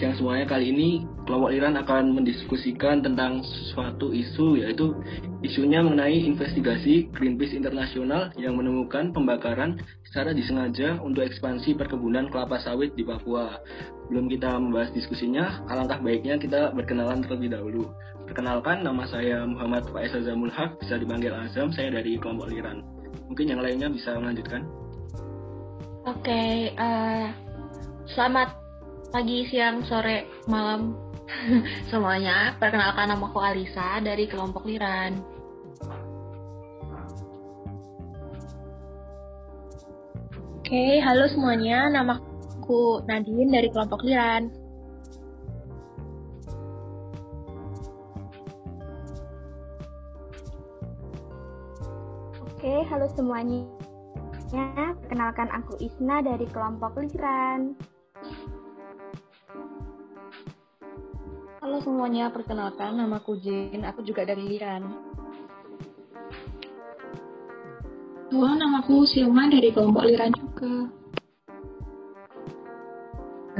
siang 0.00 0.16
semuanya. 0.16 0.48
Kali 0.48 0.72
ini 0.72 1.04
kelompok 1.28 1.52
Liran 1.52 1.76
akan 1.76 2.16
mendiskusikan 2.16 3.04
tentang 3.04 3.44
suatu 3.44 4.16
isu 4.16 4.64
yaitu 4.64 4.96
isunya 5.44 5.84
mengenai 5.84 6.24
investigasi 6.24 7.12
Greenpeace 7.12 7.52
Internasional 7.52 8.32
yang 8.40 8.56
menemukan 8.56 9.12
pembakaran 9.12 9.76
secara 10.08 10.32
disengaja 10.32 10.96
untuk 11.04 11.28
ekspansi 11.28 11.76
perkebunan 11.76 12.32
kelapa 12.32 12.56
sawit 12.64 12.96
di 12.96 13.04
Papua. 13.04 13.60
Belum 14.08 14.26
kita 14.32 14.56
membahas 14.56 14.88
diskusinya, 14.96 15.60
alangkah 15.68 16.00
baiknya 16.00 16.40
kita 16.40 16.72
berkenalan 16.72 17.20
terlebih 17.20 17.52
dahulu. 17.52 17.84
Perkenalkan, 18.24 18.80
nama 18.80 19.04
saya 19.04 19.44
Muhammad 19.44 19.84
Faiz 19.92 20.16
Azamul 20.16 20.50
Haq, 20.50 20.80
bisa 20.80 20.96
dipanggil 20.96 21.34
Azam, 21.36 21.68
saya 21.76 21.92
dari 21.92 22.16
kelompok 22.16 22.48
Liran. 22.48 22.80
Mungkin 23.28 23.52
yang 23.52 23.60
lainnya 23.60 23.92
bisa 23.92 24.16
melanjutkan. 24.16 24.64
Oke, 26.08 26.24
okay, 26.24 26.72
uh, 26.74 26.82
eh, 26.82 27.26
selamat 28.16 28.59
pagi, 29.10 29.42
siang, 29.50 29.82
sore, 29.82 30.30
malam 30.46 30.94
semuanya. 31.90 32.54
Perkenalkan 32.62 33.10
nama 33.10 33.26
aku 33.26 33.42
Alisa 33.42 33.98
dari 33.98 34.30
kelompok 34.30 34.62
Liran. 34.70 35.18
Oke, 40.62 40.78
okay, 40.78 41.02
halo 41.02 41.26
semuanya. 41.26 41.90
Nama 41.90 42.22
aku 42.62 43.02
Nadine 43.10 43.50
dari 43.50 43.68
kelompok 43.74 44.06
Liran. 44.06 44.46
Oke, 52.46 52.62
okay, 52.62 52.78
halo 52.86 53.10
semuanya. 53.18 53.66
Perkenalkan 54.54 55.50
aku 55.50 55.74
Isna 55.82 56.22
dari 56.22 56.46
kelompok 56.46 56.94
Liran. 57.02 57.89
Halo 61.60 61.76
semuanya, 61.84 62.32
perkenalkan 62.32 62.96
nama 62.96 63.20
aku 63.20 63.36
Jin, 63.36 63.84
aku 63.84 64.00
juga 64.00 64.24
dari 64.24 64.48
Liran. 64.48 64.80
Halo, 68.32 68.56
nama 68.56 68.80
aku 68.80 69.04
Silma 69.04 69.44
dari 69.44 69.68
kelompok 69.68 70.08
Liran 70.08 70.32
juga. 70.40 70.88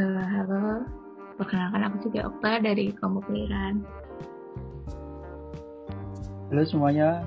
Uh, 0.00 0.24
halo, 0.32 0.88
perkenalkan 1.36 1.92
aku 1.92 1.96
juga 2.08 2.32
Okta 2.32 2.64
dari 2.64 2.88
kelompok 2.96 3.28
Liran. 3.28 3.84
Halo 6.48 6.62
semuanya, 6.72 7.20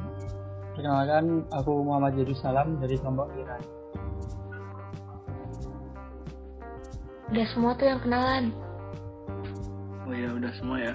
perkenalkan 0.74 1.46
aku 1.54 1.86
Muhammad 1.86 2.18
Salam 2.42 2.82
dari 2.82 2.98
kelompok 2.98 3.30
Liran. 3.38 3.62
Udah 7.30 7.46
semua 7.54 7.78
tuh 7.78 7.94
yang 7.94 8.02
kenalan. 8.02 8.63
Udah 10.44 10.60
semua 10.60 10.76
ya. 10.76 10.92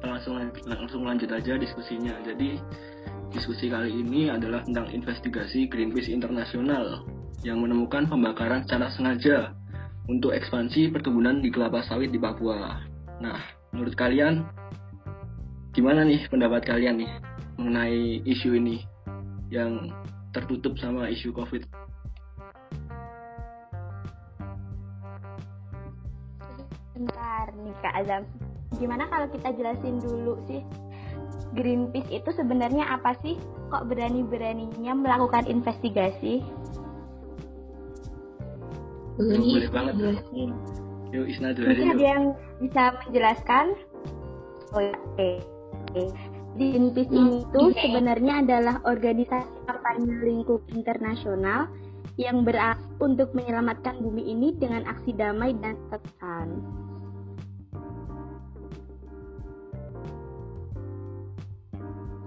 Langsung 0.00 0.40
langsung 0.64 1.04
lanjut 1.04 1.28
aja 1.28 1.60
diskusinya. 1.60 2.16
Jadi 2.24 2.56
diskusi 3.28 3.68
kali 3.68 3.92
ini 3.92 4.32
adalah 4.32 4.64
tentang 4.64 4.88
investigasi 4.88 5.68
Greenpeace 5.68 6.08
Internasional 6.08 7.04
yang 7.44 7.60
menemukan 7.60 8.08
pembakaran 8.08 8.64
secara 8.64 8.88
sengaja 8.96 9.52
untuk 10.08 10.32
ekspansi 10.32 10.88
perkebunan 10.88 11.44
di 11.44 11.52
kelapa 11.52 11.84
sawit 11.84 12.08
di 12.08 12.16
Papua. 12.16 12.80
Nah, 13.20 13.36
menurut 13.76 13.92
kalian 13.92 14.48
gimana 15.76 16.08
nih 16.08 16.24
pendapat 16.32 16.64
kalian 16.64 17.04
nih 17.04 17.12
mengenai 17.60 18.24
isu 18.24 18.56
ini 18.56 18.88
yang 19.52 19.92
tertutup 20.32 20.80
sama 20.80 21.12
isu 21.12 21.36
COVID? 21.36 21.68
Bentar 26.96 27.52
nih 27.52 27.74
Kak 27.84 27.94
Azam. 28.00 28.47
Gimana 28.78 29.10
kalau 29.10 29.26
kita 29.30 29.52
jelasin 29.58 29.98
dulu 29.98 30.38
sih 30.46 30.62
Greenpeace 31.56 32.12
itu 32.12 32.30
sebenarnya 32.36 32.84
apa 32.92 33.16
sih? 33.24 33.40
Kok 33.72 33.88
berani-beraninya 33.88 34.92
melakukan 34.92 35.48
investigasi? 35.48 36.44
Boleh, 39.16 39.38
boleh 39.40 39.70
banget. 39.72 40.22
Yuk 41.08 41.24
Isna 41.26 41.56
dulu 41.56 41.72
Mungkin 41.72 41.88
ada 41.96 42.04
yang 42.04 42.24
bisa 42.60 42.82
menjelaskan? 43.08 43.66
Oh, 44.76 44.84
oke. 44.84 44.92
Okay. 45.16 46.06
Greenpeace 46.58 47.12
ini 47.14 47.46
itu 47.46 47.62
sebenarnya 47.80 48.44
adalah 48.44 48.76
organisasi 48.84 49.56
kampanye 49.64 50.14
lingkup 50.26 50.60
internasional 50.74 51.70
yang 52.18 52.42
berak 52.42 52.76
untuk 52.98 53.30
menyelamatkan 53.30 54.02
bumi 54.02 54.26
ini 54.26 54.52
dengan 54.58 54.84
aksi 54.90 55.14
damai 55.14 55.54
dan 55.62 55.78
tekan. 55.88 56.60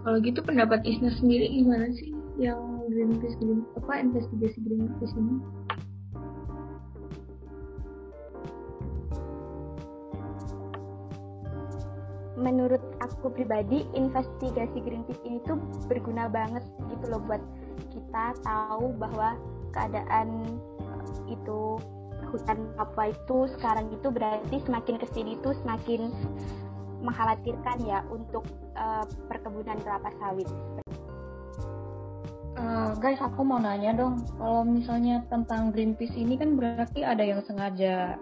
Kalau 0.01 0.17
gitu 0.17 0.41
pendapat 0.41 0.81
Isna 0.81 1.13
sendiri 1.13 1.45
gimana 1.61 1.93
sih 1.93 2.09
yang 2.41 2.89
Greenpeace 2.89 3.37
Green 3.37 3.61
apa 3.77 4.01
investigasi 4.01 4.57
Greenpeace 4.65 5.13
ini? 5.13 5.35
Menurut 12.41 12.81
aku 13.05 13.29
pribadi, 13.29 13.85
investigasi 13.93 14.81
Greenpeace 14.81 15.21
ini 15.21 15.37
tuh 15.45 15.61
berguna 15.85 16.25
banget 16.25 16.65
gitu 16.89 17.05
loh 17.13 17.21
buat 17.21 17.43
kita 17.93 18.33
tahu 18.41 18.97
bahwa 18.97 19.37
keadaan 19.69 20.57
itu 21.29 21.77
hutan 22.33 22.57
Papua 22.73 23.13
itu 23.13 23.37
sekarang 23.53 23.93
itu 23.93 24.07
berarti 24.09 24.57
semakin 24.65 24.97
ke 24.97 25.07
sini 25.13 25.37
tuh 25.45 25.53
semakin 25.61 26.09
mengkhawatirkan 27.01 27.77
ya 27.85 28.05
untuk 28.07 28.45
uh, 28.77 29.05
perkebunan 29.27 29.77
kelapa 29.81 30.09
sawit. 30.21 30.49
Uh, 32.51 32.93
guys, 32.99 33.17
aku 33.17 33.41
mau 33.41 33.57
nanya 33.57 33.95
dong, 33.95 34.21
kalau 34.37 34.61
misalnya 34.67 35.23
tentang 35.31 35.71
Greenpeace 35.73 36.13
ini 36.13 36.35
kan 36.37 36.59
berarti 36.59 37.01
ada 37.01 37.23
yang 37.23 37.41
sengaja 37.47 38.19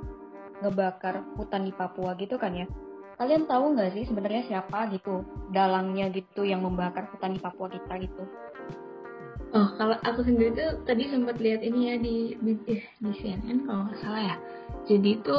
ngebakar 0.64 1.24
hutan 1.36 1.68
di 1.68 1.74
Papua 1.76 2.16
gitu 2.16 2.40
kan 2.40 2.56
ya? 2.56 2.68
Kalian 3.20 3.52
tahu 3.52 3.76
nggak 3.76 3.92
sih 4.00 4.08
sebenarnya 4.08 4.48
siapa 4.48 4.88
gitu 4.96 5.28
dalangnya 5.52 6.08
gitu 6.14 6.48
yang 6.48 6.64
membakar 6.64 7.10
hutan 7.12 7.36
di 7.36 7.40
Papua 7.42 7.68
kita 7.68 8.00
gitu? 8.00 8.24
Oh, 9.50 9.68
kalau 9.82 9.98
aku 10.06 10.22
sendiri 10.22 10.54
tuh 10.54 10.72
tadi 10.86 11.10
sempat 11.10 11.42
lihat 11.42 11.66
ini 11.66 11.80
ya 11.90 11.96
di 11.98 12.16
di, 12.38 12.54
di 12.80 13.12
CNN 13.18 13.66
kalau 13.66 13.90
nggak 13.90 14.00
salah 14.00 14.22
ya. 14.22 14.36
Jadi 14.86 15.10
itu 15.20 15.38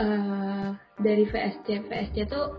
uh, 0.00 0.68
dari 1.00 1.24
VSC 1.26 1.86
VSC 1.86 2.28
tuh 2.28 2.58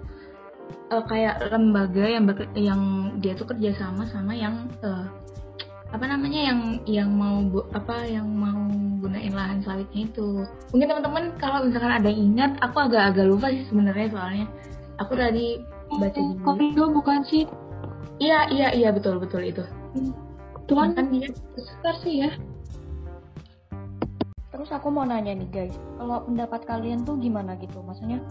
uh, 0.91 1.03
kayak 1.07 1.39
lembaga 1.49 2.05
yang 2.05 2.25
yang 2.55 2.81
dia 3.19 3.33
tuh 3.33 3.47
kerjasama 3.49 4.05
sama 4.09 4.33
yang 4.35 4.69
uh, 4.83 5.07
apa 5.93 6.05
namanya 6.09 6.49
yang 6.49 6.59
yang 6.89 7.09
mau 7.13 7.45
bu, 7.45 7.69
apa 7.77 8.09
yang 8.09 8.25
mau 8.25 8.65
gunain 8.97 9.29
lahan 9.29 9.61
sawitnya 9.61 10.09
itu. 10.09 10.41
Mungkin 10.73 10.89
teman-teman 10.89 11.23
kalau 11.37 11.69
misalkan 11.69 11.93
ada 11.93 12.09
yang 12.09 12.33
ingat 12.33 12.51
aku 12.65 12.77
agak-agak 12.89 13.25
lupa 13.29 13.53
sih 13.53 13.65
sebenarnya 13.69 14.07
soalnya. 14.09 14.47
Aku 14.97 15.13
tadi 15.13 15.61
baca 15.93 16.17
di 16.17 16.35
Kopindo 16.41 16.89
bukan 16.89 17.21
sih? 17.29 17.45
Iya 18.17 18.49
iya 18.49 18.67
iya 18.73 18.89
betul 18.89 19.21
betul 19.21 19.45
itu. 19.45 19.61
Tuhan 20.65 20.97
kan 20.97 21.13
dia 21.13 21.29
besar 21.53 21.93
sih 22.01 22.25
ya 22.25 22.31
Terus 24.53 24.69
aku 24.69 24.93
mau 24.93 25.01
nanya 25.01 25.33
nih 25.33 25.49
guys, 25.49 25.75
kalau 25.97 26.21
pendapat 26.29 26.61
kalian 26.69 27.01
tuh 27.01 27.17
gimana 27.17 27.57
gitu? 27.57 27.81
Maksudnya 27.81 28.21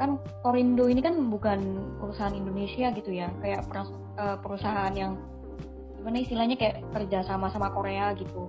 kan 0.00 0.16
Korindo 0.40 0.88
ini 0.88 1.04
kan 1.04 1.28
bukan 1.28 1.84
perusahaan 2.00 2.32
Indonesia 2.32 2.88
gitu 2.96 3.12
ya, 3.12 3.28
kayak 3.44 3.68
eh, 4.16 4.36
perusahaan 4.40 4.92
yang 4.96 5.20
gimana 6.00 6.16
istilahnya 6.24 6.56
kayak 6.56 6.80
kerja 6.96 7.28
sama 7.28 7.52
sama 7.52 7.68
Korea 7.76 8.16
gitu. 8.16 8.48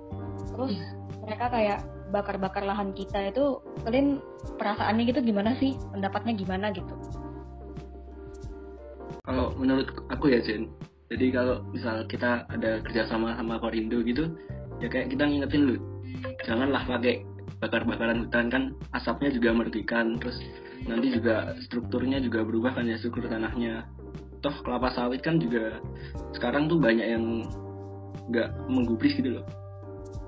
Terus 0.56 0.80
mereka 1.20 1.52
kayak 1.52 1.84
bakar-bakar 2.16 2.64
lahan 2.64 2.96
kita 2.96 3.28
itu, 3.28 3.60
kalian 3.84 4.24
perasaannya 4.56 5.04
gitu 5.12 5.20
gimana 5.20 5.60
sih? 5.60 5.76
Pendapatnya 5.92 6.32
gimana 6.32 6.72
gitu? 6.72 6.96
Kalau 9.28 9.52
menurut 9.60 9.92
aku 10.08 10.32
ya 10.32 10.40
Jen, 10.40 10.72
jadi 11.12 11.36
kalau 11.36 11.60
misal 11.76 12.08
kita 12.08 12.48
ada 12.48 12.80
kerjasama 12.88 13.36
sama 13.36 13.60
Korindo 13.60 14.00
gitu, 14.08 14.32
ya 14.80 14.88
kayak 14.88 15.12
kita 15.12 15.28
ngingetin 15.28 15.68
lu 15.68 15.76
janganlah 16.46 16.84
pakai 16.86 17.26
bakar-bakaran 17.58 18.28
hutan 18.28 18.48
kan 18.54 18.64
asapnya 18.94 19.34
juga 19.34 19.50
merugikan 19.56 20.20
terus 20.22 20.38
nanti 20.86 21.10
juga 21.10 21.58
strukturnya 21.66 22.22
juga 22.22 22.46
berubah 22.46 22.78
kan 22.78 22.86
ya 22.86 23.02
struktur 23.02 23.26
tanahnya 23.26 23.90
toh 24.46 24.54
kelapa 24.62 24.94
sawit 24.94 25.26
kan 25.26 25.42
juga 25.42 25.82
sekarang 26.38 26.70
tuh 26.70 26.78
banyak 26.78 27.08
yang 27.18 27.26
nggak 28.30 28.54
menggubris 28.70 29.18
gitu 29.18 29.42
loh 29.42 29.46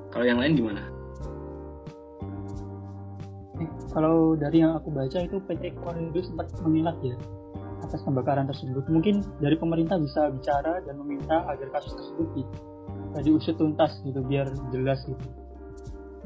kalau 0.10 0.26
yang 0.26 0.42
lain 0.42 0.58
gimana? 0.58 0.82
Kalau 3.90 4.38
dari 4.38 4.62
yang 4.62 4.78
aku 4.78 4.90
baca 4.94 5.18
itu 5.22 5.38
PT 5.50 5.78
Korindo 5.82 6.22
sempat 6.22 6.50
menilai 6.62 7.14
ya 7.14 7.18
atas 7.86 8.02
pembakaran 8.06 8.46
tersebut. 8.50 8.86
Mungkin 8.90 9.26
dari 9.42 9.58
pemerintah 9.58 9.98
bisa 9.98 10.30
bicara 10.30 10.82
dan 10.86 10.98
meminta 11.02 11.46
agar 11.50 11.70
kasus 11.74 11.94
tersebut 11.98 12.46
diusut 13.26 13.58
tuntas 13.58 13.98
gitu 14.06 14.22
biar 14.22 14.54
jelas 14.70 15.02
gitu 15.10 15.26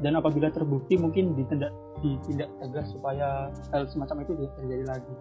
dan 0.02 0.18
apabila 0.18 0.50
terbukti 0.50 0.98
mungkin 0.98 1.38
ditindak 1.38 1.70
ditindak 2.02 2.50
tegas 2.58 2.90
supaya 2.90 3.50
hal 3.70 3.86
semacam 3.86 4.26
itu 4.26 4.32
tidak 4.38 4.52
terjadi 4.58 4.84
lagi. 4.90 5.14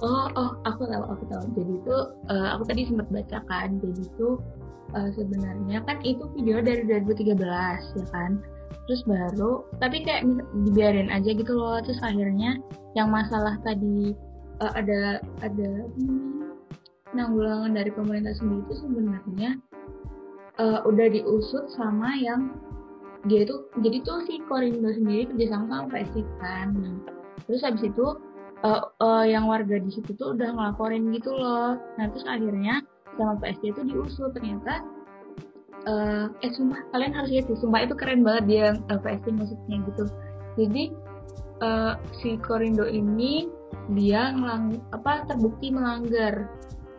Oh, 0.00 0.32
oh, 0.32 0.56
aku 0.64 0.88
tahu, 0.88 1.04
aku 1.12 1.24
tahu. 1.28 1.44
Jadi 1.60 1.72
itu 1.76 1.96
uh, 2.32 2.48
aku 2.56 2.64
tadi 2.64 2.88
sempat 2.88 3.12
bacakan. 3.12 3.84
Jadi 3.84 4.00
itu 4.08 4.40
uh, 4.96 5.10
sebenarnya 5.12 5.84
kan 5.84 6.00
itu 6.00 6.24
video 6.32 6.64
dari 6.64 6.88
2013 6.88 7.36
ya 8.00 8.06
kan. 8.08 8.40
Terus 8.88 9.04
baru, 9.04 9.68
tapi 9.78 10.02
kayak 10.02 10.24
dibiarin 10.64 11.12
aja 11.12 11.36
gitu 11.36 11.52
loh. 11.52 11.84
Terus 11.84 12.00
akhirnya 12.00 12.56
yang 12.96 13.12
masalah 13.12 13.60
tadi 13.60 14.16
uh, 14.64 14.72
ada 14.72 15.20
ada 15.44 15.70
penanggulangan 17.12 17.76
dari 17.76 17.90
pemerintah 17.92 18.32
sendiri 18.38 18.64
itu 18.66 18.74
sebenarnya 18.80 19.50
uh, 20.56 20.80
udah 20.86 21.06
diusut 21.12 21.68
sama 21.76 22.14
yang 22.16 22.56
dia 23.28 23.44
itu 23.44 23.68
jadi 23.84 24.00
tuh 24.00 24.24
si 24.24 24.40
Korindo 24.48 24.88
sendiri 24.96 25.28
kerjasama 25.28 25.68
sama 25.68 25.84
PSI 25.92 26.22
kan. 26.40 26.68
Nah, 26.72 26.96
terus 27.44 27.60
habis 27.60 27.84
itu 27.84 28.06
uh, 28.64 28.82
uh, 29.00 29.24
yang 29.28 29.44
warga 29.44 29.76
di 29.76 29.90
situ 29.92 30.16
tuh 30.16 30.32
udah 30.32 30.56
ngelaporin 30.56 31.12
gitu 31.12 31.32
loh. 31.32 31.76
Nah 32.00 32.04
terus 32.08 32.24
akhirnya 32.24 32.80
sama 33.20 33.36
PSI 33.40 33.76
itu 33.76 33.82
diusut. 33.84 34.32
Ternyata 34.32 34.84
uh, 35.84 36.32
eh 36.40 36.52
sumpah 36.56 36.80
kalian 36.96 37.12
harus 37.12 37.30
lihat 37.32 37.46
sih. 37.52 37.60
Sumpah 37.60 37.84
itu 37.84 37.94
keren 37.96 38.24
banget 38.24 38.44
dia 38.48 38.66
uh, 38.88 39.00
PSI 39.00 39.30
maksudnya 39.36 39.76
gitu. 39.84 40.04
Jadi 40.56 40.84
uh, 41.60 41.94
si 42.24 42.40
Korindo 42.40 42.88
ini 42.88 43.48
dia 43.92 44.32
ngelang 44.34 44.80
apa 44.96 45.28
terbukti 45.28 45.70
melanggar 45.70 46.48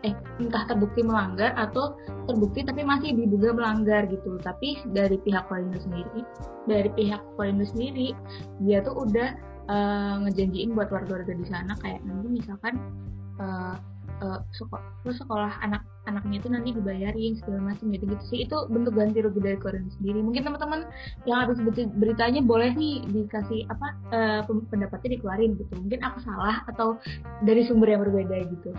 eh 0.02 0.14
entah 0.42 0.66
terbukti 0.66 1.06
melanggar 1.06 1.54
atau 1.54 1.94
terbukti 2.26 2.66
tapi 2.66 2.82
masih 2.82 3.14
diduga 3.14 3.54
melanggar 3.54 4.06
gitu. 4.10 4.38
Tapi 4.42 4.82
dari 4.90 5.16
pihak 5.22 5.46
Korindo 5.46 5.78
sendiri 5.78 6.26
dari 6.66 6.90
pihak 6.94 7.22
Korindo 7.38 7.66
sendiri 7.66 8.14
dia 8.62 8.82
tuh 8.82 9.06
udah 9.06 9.28
uh, 9.70 10.14
ngejanjiin 10.26 10.74
buat 10.74 10.90
warga-warga 10.90 11.32
di 11.34 11.46
sana 11.46 11.78
kayak 11.82 12.02
nanti 12.02 12.26
misalkan 12.30 12.74
uh, 13.38 13.78
uh, 14.22 14.40
sekolah, 14.54 14.82
sekolah 15.06 15.52
anak-anaknya 15.62 16.36
itu 16.38 16.48
nanti 16.50 16.68
dibayarin 16.74 17.32
segala 17.38 17.70
macam 17.70 17.94
gitu 17.94 18.04
gitu 18.10 18.24
sih. 18.26 18.38
Itu 18.46 18.66
bentuk 18.70 18.98
ganti 18.98 19.22
rugi 19.22 19.38
dari 19.38 19.58
Korindo 19.58 19.90
sendiri. 20.02 20.18
Mungkin 20.18 20.42
teman-teman 20.42 20.90
yang 21.30 21.46
habis 21.46 21.62
beritanya 21.94 22.42
boleh 22.42 22.74
nih 22.74 23.06
dikasih 23.06 23.70
apa 23.70 23.86
uh, 24.10 24.40
pendapatnya 24.66 25.18
dikeluarin 25.18 25.54
gitu. 25.58 25.72
Mungkin 25.78 26.00
aku 26.02 26.18
salah 26.26 26.66
atau 26.66 26.98
dari 27.46 27.62
sumber 27.66 27.94
yang 27.94 28.02
berbeda 28.02 28.50
gitu 28.50 28.74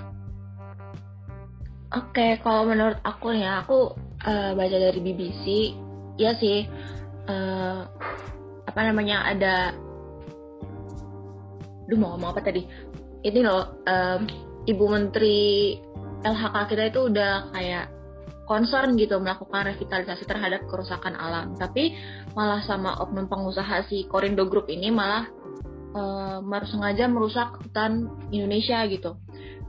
Oke, 1.94 2.42
kalau 2.42 2.66
menurut 2.66 2.98
aku 3.06 3.38
ya, 3.38 3.62
aku 3.62 3.94
uh, 4.25 4.51
baca 4.57 4.78
dari 4.81 4.98
BBC, 4.98 5.78
ya 6.18 6.34
sih, 6.42 6.66
uh, 7.30 7.86
apa 8.66 8.80
namanya 8.90 9.30
ada, 9.30 9.78
duh 11.86 11.98
mau 12.01 12.18
ngomong 12.18 12.34
apa 12.34 12.42
tadi? 12.42 12.66
Ini 13.22 13.40
loh, 13.45 13.86
um, 13.86 14.25
Ibu 14.66 14.86
Menteri 14.90 15.78
LHK 16.25 16.56
kita 16.74 16.84
itu 16.90 17.00
udah 17.13 17.54
kayak 17.54 17.86
concern 18.50 18.98
gitu 18.98 19.22
melakukan 19.22 19.69
revitalisasi 19.69 20.25
terhadap 20.25 20.66
kerusakan 20.66 21.13
alam, 21.13 21.54
tapi 21.62 21.94
malah 22.34 22.66
sama 22.66 22.98
oknum 23.06 23.30
pengusaha 23.30 23.86
si 23.86 24.10
Korindo 24.10 24.50
Group 24.50 24.66
ini 24.66 24.89
malah 24.89 25.30
uh, 25.94 26.42
sengaja 26.66 27.06
merusak 27.06 27.54
hutan 27.62 28.10
Indonesia 28.34 28.81
gitu 28.89 29.13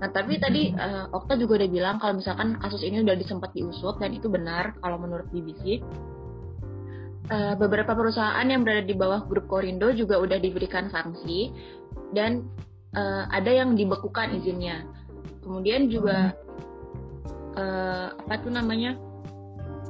Nah, 0.05 0.13
tapi 0.13 0.37
tadi 0.37 0.69
uh, 0.77 1.09
Okta 1.17 1.41
juga 1.41 1.65
udah 1.65 1.71
bilang 1.73 1.97
kalau 1.97 2.21
misalkan 2.21 2.61
kasus 2.61 2.85
ini 2.85 3.01
udah 3.01 3.17
disempat 3.17 3.57
diusut 3.57 3.97
dan 3.97 4.13
itu 4.13 4.29
benar 4.29 4.77
kalau 4.85 5.01
menurut 5.01 5.33
BBC. 5.33 5.81
Uh, 7.33 7.33
eh, 7.33 7.55
beberapa 7.57 7.97
perusahaan 7.97 8.45
yang 8.45 8.69
berada 8.69 8.85
di 8.85 8.93
bawah 8.93 9.25
grup 9.25 9.49
Korindo 9.49 9.89
juga 9.97 10.21
udah 10.21 10.37
diberikan 10.37 10.93
sanksi 10.93 11.57
dan 12.13 12.45
uh, 12.93 13.25
ada 13.33 13.49
yang 13.49 13.73
dibekukan 13.73 14.37
izinnya. 14.37 14.85
Kemudian 15.41 15.89
juga 15.89 16.37
uh, 17.57 18.13
apa 18.13 18.45
tuh 18.45 18.53
namanya? 18.53 19.01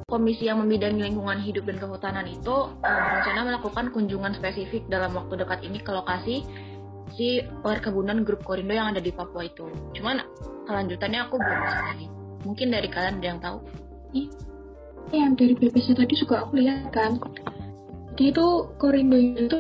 Komisi 0.06 0.46
yang 0.46 0.62
membidangi 0.62 1.10
lingkungan 1.10 1.42
hidup 1.42 1.66
dan 1.66 1.82
kehutanan 1.82 2.30
itu 2.30 2.70
uh, 2.70 2.98
berencana 3.02 3.50
melakukan 3.50 3.90
kunjungan 3.90 4.38
spesifik 4.38 4.86
dalam 4.86 5.10
waktu 5.10 5.42
dekat 5.42 5.66
ini 5.66 5.82
ke 5.82 5.90
lokasi 5.90 6.46
si 7.12 7.44
perkebunan 7.60 8.24
grup 8.24 8.40
Korindo 8.42 8.72
yang 8.72 8.96
ada 8.96 9.02
di 9.04 9.12
Papua 9.12 9.44
itu. 9.44 9.68
Cuman 9.92 10.24
kelanjutannya 10.64 11.20
aku 11.28 11.36
belum 11.36 11.60
tahu 11.68 12.04
Mungkin 12.44 12.68
dari 12.72 12.88
kalian 12.88 13.20
ada 13.20 13.26
yang 13.26 13.40
tahu? 13.40 13.58
Yang 15.12 15.32
dari 15.36 15.54
BBC 15.56 15.86
tadi 15.96 16.14
juga 16.16 16.44
aku 16.44 16.60
lihat 16.60 16.92
kan. 16.92 17.20
Dia 18.16 18.32
itu 18.32 18.46
Korindo 18.80 19.16
itu 19.16 19.58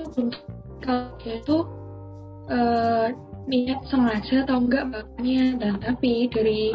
kalau 0.84 1.12
dia 1.20 1.40
itu 1.40 1.56
uh, 2.52 3.08
niat 3.44 3.80
sengaja 3.88 4.44
atau 4.48 4.56
enggak 4.60 4.84
makanya 4.88 5.44
dan 5.60 5.72
tapi 5.80 6.28
dari 6.32 6.72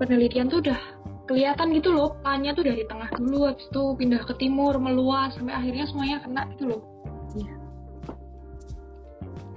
penelitian 0.00 0.48
tuh 0.48 0.64
udah 0.64 0.80
kelihatan 1.28 1.70
gitu 1.76 1.94
loh 1.94 2.16
pannya 2.24 2.56
tuh 2.56 2.66
dari 2.66 2.82
tengah 2.88 3.06
dulu 3.14 3.46
habis 3.46 3.68
itu 3.68 3.82
pindah 4.00 4.22
ke 4.26 4.34
timur 4.40 4.74
meluas 4.80 5.36
sampai 5.36 5.54
akhirnya 5.54 5.86
semuanya 5.86 6.18
kena 6.24 6.42
gitu 6.56 6.64
loh 6.74 6.80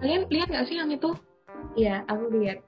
kalian 0.04 0.28
lihat 0.28 0.48
nggak 0.52 0.68
sih 0.68 0.76
yang 0.76 0.92
itu? 0.92 1.16
Iya 1.80 2.04
aku 2.12 2.28
lihat. 2.36 2.60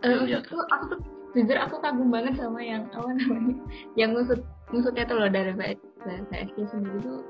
Uh, 0.00 0.24
aku, 0.24 0.56
aku 0.72 0.84
tuh 0.96 1.00
jujur 1.36 1.56
aku 1.60 1.76
kagum 1.84 2.08
banget 2.08 2.40
sama 2.40 2.64
yang 2.64 2.88
apa 2.96 3.12
namanya 3.12 3.60
yang 4.00 4.16
ngusut 4.16 4.40
ngusutnya 4.72 5.04
tuh 5.04 5.20
loh 5.20 5.28
dari 5.28 5.52
PSG 5.52 6.56
sendiri 6.72 6.98
tuh 7.04 7.20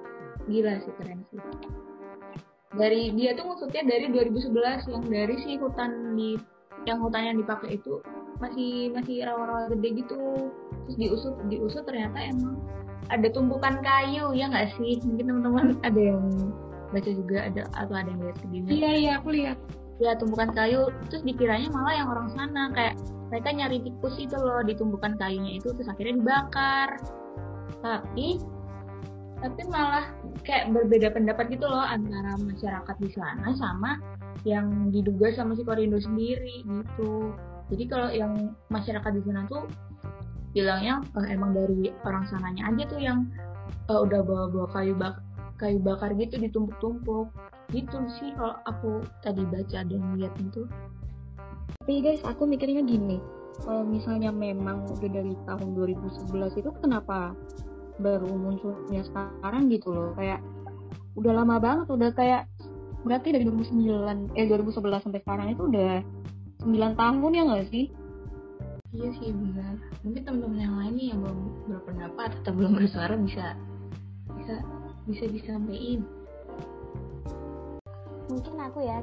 gila 0.46 0.78
sih 0.78 0.94
keren 1.02 1.26
sih. 1.26 1.42
Dari 2.78 3.10
dia 3.18 3.34
tuh 3.34 3.50
ngusutnya 3.50 3.82
dari 3.82 4.06
2011 4.14 4.94
yang 4.94 5.04
dari 5.10 5.34
si 5.42 5.58
hutan 5.58 6.14
di 6.14 6.38
yang 6.86 7.02
hutan 7.02 7.34
yang 7.34 7.36
dipakai 7.42 7.82
itu 7.82 7.98
masih 8.38 8.94
masih 8.94 9.26
rawa-rawa 9.26 9.74
gede 9.74 10.06
gitu. 10.06 10.54
Terus 10.86 10.96
diusut 11.02 11.34
diusut 11.50 11.82
ternyata 11.82 12.30
emang 12.30 12.62
ada 13.10 13.26
tumpukan 13.34 13.82
kayu 13.82 14.30
ya 14.38 14.46
nggak 14.46 14.70
sih? 14.78 15.02
Mungkin 15.02 15.26
teman-teman 15.26 15.66
ada 15.82 15.98
yang 15.98 16.22
baca 16.92 17.10
juga 17.10 17.36
ada 17.46 17.62
atau 17.74 17.94
ada 17.94 18.08
yang 18.08 18.20
lihat 18.22 18.38
sendiri 18.42 18.66
iya 18.70 18.90
iya 18.94 19.12
aku 19.18 19.28
lihat. 19.34 19.58
Ya 19.96 20.12
tumpukan 20.20 20.52
kayu. 20.52 20.92
Terus 21.08 21.24
dikiranya 21.24 21.72
malah 21.72 21.94
yang 21.96 22.08
orang 22.12 22.28
sana 22.36 22.68
kayak 22.76 23.00
mereka 23.32 23.48
nyari 23.50 23.80
tikus 23.80 24.14
itu 24.20 24.36
loh 24.36 24.60
di 24.62 24.76
tumpukan 24.76 25.16
kayunya 25.16 25.56
itu 25.56 25.72
terus 25.72 25.88
akhirnya 25.88 26.20
dibakar. 26.20 27.00
Tapi 27.80 28.38
tapi 29.36 29.60
malah 29.68 30.06
kayak 30.44 30.72
berbeda 30.72 31.12
pendapat 31.12 31.52
gitu 31.52 31.68
loh 31.68 31.84
antara 31.84 32.40
masyarakat 32.40 32.96
di 33.00 33.10
sana 33.12 33.52
sama 33.56 34.00
yang 34.44 34.92
diduga 34.92 35.32
sama 35.32 35.56
si 35.56 35.64
Korindo 35.64 36.00
sendiri 36.00 36.64
gitu. 36.64 37.32
Jadi 37.72 37.84
kalau 37.90 38.08
yang 38.12 38.54
masyarakat 38.70 39.10
di 39.16 39.22
sana 39.26 39.44
tuh 39.50 39.66
bilangnya 40.56 41.04
oh, 41.12 41.26
emang 41.28 41.52
dari 41.52 41.92
orang 42.08 42.24
sananya 42.32 42.72
aja 42.72 42.82
tuh 42.88 43.00
yang 43.00 43.28
uh, 43.92 44.00
udah 44.00 44.24
bawa-bawa 44.24 44.68
kayu 44.72 44.96
bak 44.96 45.20
kayu 45.56 45.80
bakar 45.80 46.12
gitu 46.16 46.38
ditumpuk-tumpuk. 46.40 47.28
Gitu 47.74 47.98
sih 48.20 48.30
kalau 48.38 48.56
aku 48.68 49.02
tadi 49.20 49.42
baca 49.48 49.82
dan 49.82 50.02
lihat 50.14 50.34
itu. 50.38 50.68
Tapi 51.82 52.02
guys 52.02 52.22
aku 52.22 52.46
mikirnya 52.46 52.82
gini 52.82 53.18
kalau 53.62 53.86
misalnya 53.86 54.28
memang 54.34 54.84
udah 54.90 55.08
dari 55.08 55.32
tahun 55.48 55.68
2011 55.72 56.60
itu 56.60 56.70
kenapa 56.84 57.32
baru 57.96 58.28
munculnya 58.28 59.00
sekarang 59.06 59.72
gitu 59.72 59.88
loh? 59.94 60.12
Kayak 60.12 60.44
udah 61.16 61.32
lama 61.32 61.56
banget 61.56 61.86
udah 61.88 62.10
kayak 62.12 62.44
berarti 63.06 63.32
dari 63.32 63.46
2009 63.48 64.36
eh 64.36 64.44
2011 64.50 65.04
sampai 65.08 65.20
sekarang 65.24 65.48
itu 65.54 65.62
udah 65.64 66.04
9 66.66 67.00
tahun 67.00 67.30
ya 67.32 67.42
nggak 67.48 67.68
sih? 67.72 67.86
Iya 68.92 69.08
sih 69.16 69.28
benar. 69.32 69.76
Mungkin 70.04 70.22
teman-teman 70.24 70.58
yang 70.60 70.74
lain 70.76 70.92
nih 70.96 71.06
yang 71.14 71.20
belum 71.24 71.40
berpendapat 71.68 72.28
atau 72.42 72.52
belum 72.52 72.72
bersuara 72.76 73.14
bisa 73.16 73.56
bisa 74.36 74.54
bisa 75.06 75.24
disampaikan 75.30 76.04
mungkin 78.36 78.54
aku 78.58 78.84
ya. 78.84 78.98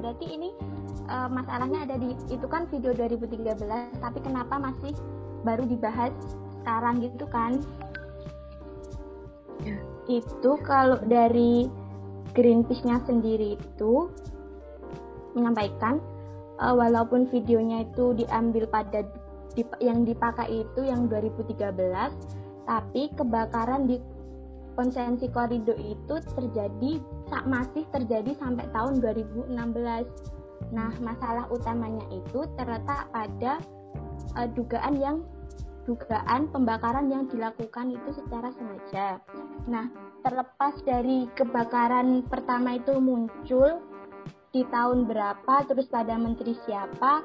Berarti 0.00 0.26
ini 0.26 0.50
uh, 1.10 1.28
masalahnya 1.30 1.86
ada 1.86 1.96
di 1.98 2.14
itu 2.30 2.46
kan 2.46 2.66
video 2.70 2.94
2013 2.96 3.60
tapi 4.00 4.18
kenapa 4.22 4.58
masih 4.58 4.94
baru 5.44 5.66
dibahas 5.68 6.14
sekarang 6.62 7.04
gitu 7.04 7.26
kan? 7.28 7.60
Ya. 9.64 9.80
itu 10.10 10.60
kalau 10.66 11.00
dari 11.08 11.72
Greenpeace-nya 12.36 13.00
sendiri 13.06 13.56
itu 13.56 14.12
menyampaikan 15.32 16.02
uh, 16.60 16.74
walaupun 16.74 17.30
videonya 17.32 17.88
itu 17.88 18.12
diambil 18.12 18.68
pada 18.68 19.06
di, 19.56 19.64
yang 19.80 20.04
dipakai 20.04 20.66
itu 20.66 20.84
yang 20.84 21.08
2013 21.08 21.56
tapi 22.68 23.08
kebakaran 23.16 23.88
di 23.88 23.96
konsensi 24.74 25.30
koridor 25.30 25.78
itu 25.78 26.18
terjadi 26.34 26.92
masih 27.46 27.82
terjadi 27.90 28.36
sampai 28.38 28.66
tahun 28.70 29.02
2016. 29.02 29.50
Nah, 30.70 30.92
masalah 31.02 31.50
utamanya 31.50 32.04
itu 32.14 32.46
terletak 32.58 33.10
pada 33.10 33.58
uh, 34.38 34.48
dugaan 34.54 34.94
yang 34.98 35.16
dugaan 35.84 36.48
pembakaran 36.48 37.12
yang 37.12 37.28
dilakukan 37.28 37.92
itu 37.92 38.10
secara 38.16 38.48
sengaja. 38.56 39.20
Nah, 39.68 39.92
terlepas 40.24 40.80
dari 40.82 41.28
kebakaran 41.36 42.24
pertama 42.26 42.80
itu 42.80 42.96
muncul 42.96 43.84
di 44.56 44.64
tahun 44.72 45.04
berapa, 45.04 45.66
terus 45.68 45.90
pada 45.90 46.16
menteri 46.16 46.56
siapa, 46.64 47.20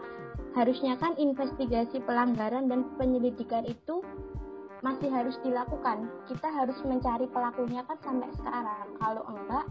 harusnya 0.58 0.98
kan 1.00 1.16
investigasi 1.16 2.04
pelanggaran 2.04 2.68
dan 2.68 2.90
penyelidikan 3.00 3.64
itu 3.64 4.02
masih 4.80 5.10
harus 5.12 5.36
dilakukan. 5.44 6.08
Kita 6.28 6.48
harus 6.48 6.80
mencari 6.88 7.28
pelakunya 7.28 7.84
kan 7.84 7.98
sampai 8.00 8.30
sekarang. 8.36 8.88
Kalau 9.00 9.24
enggak, 9.28 9.66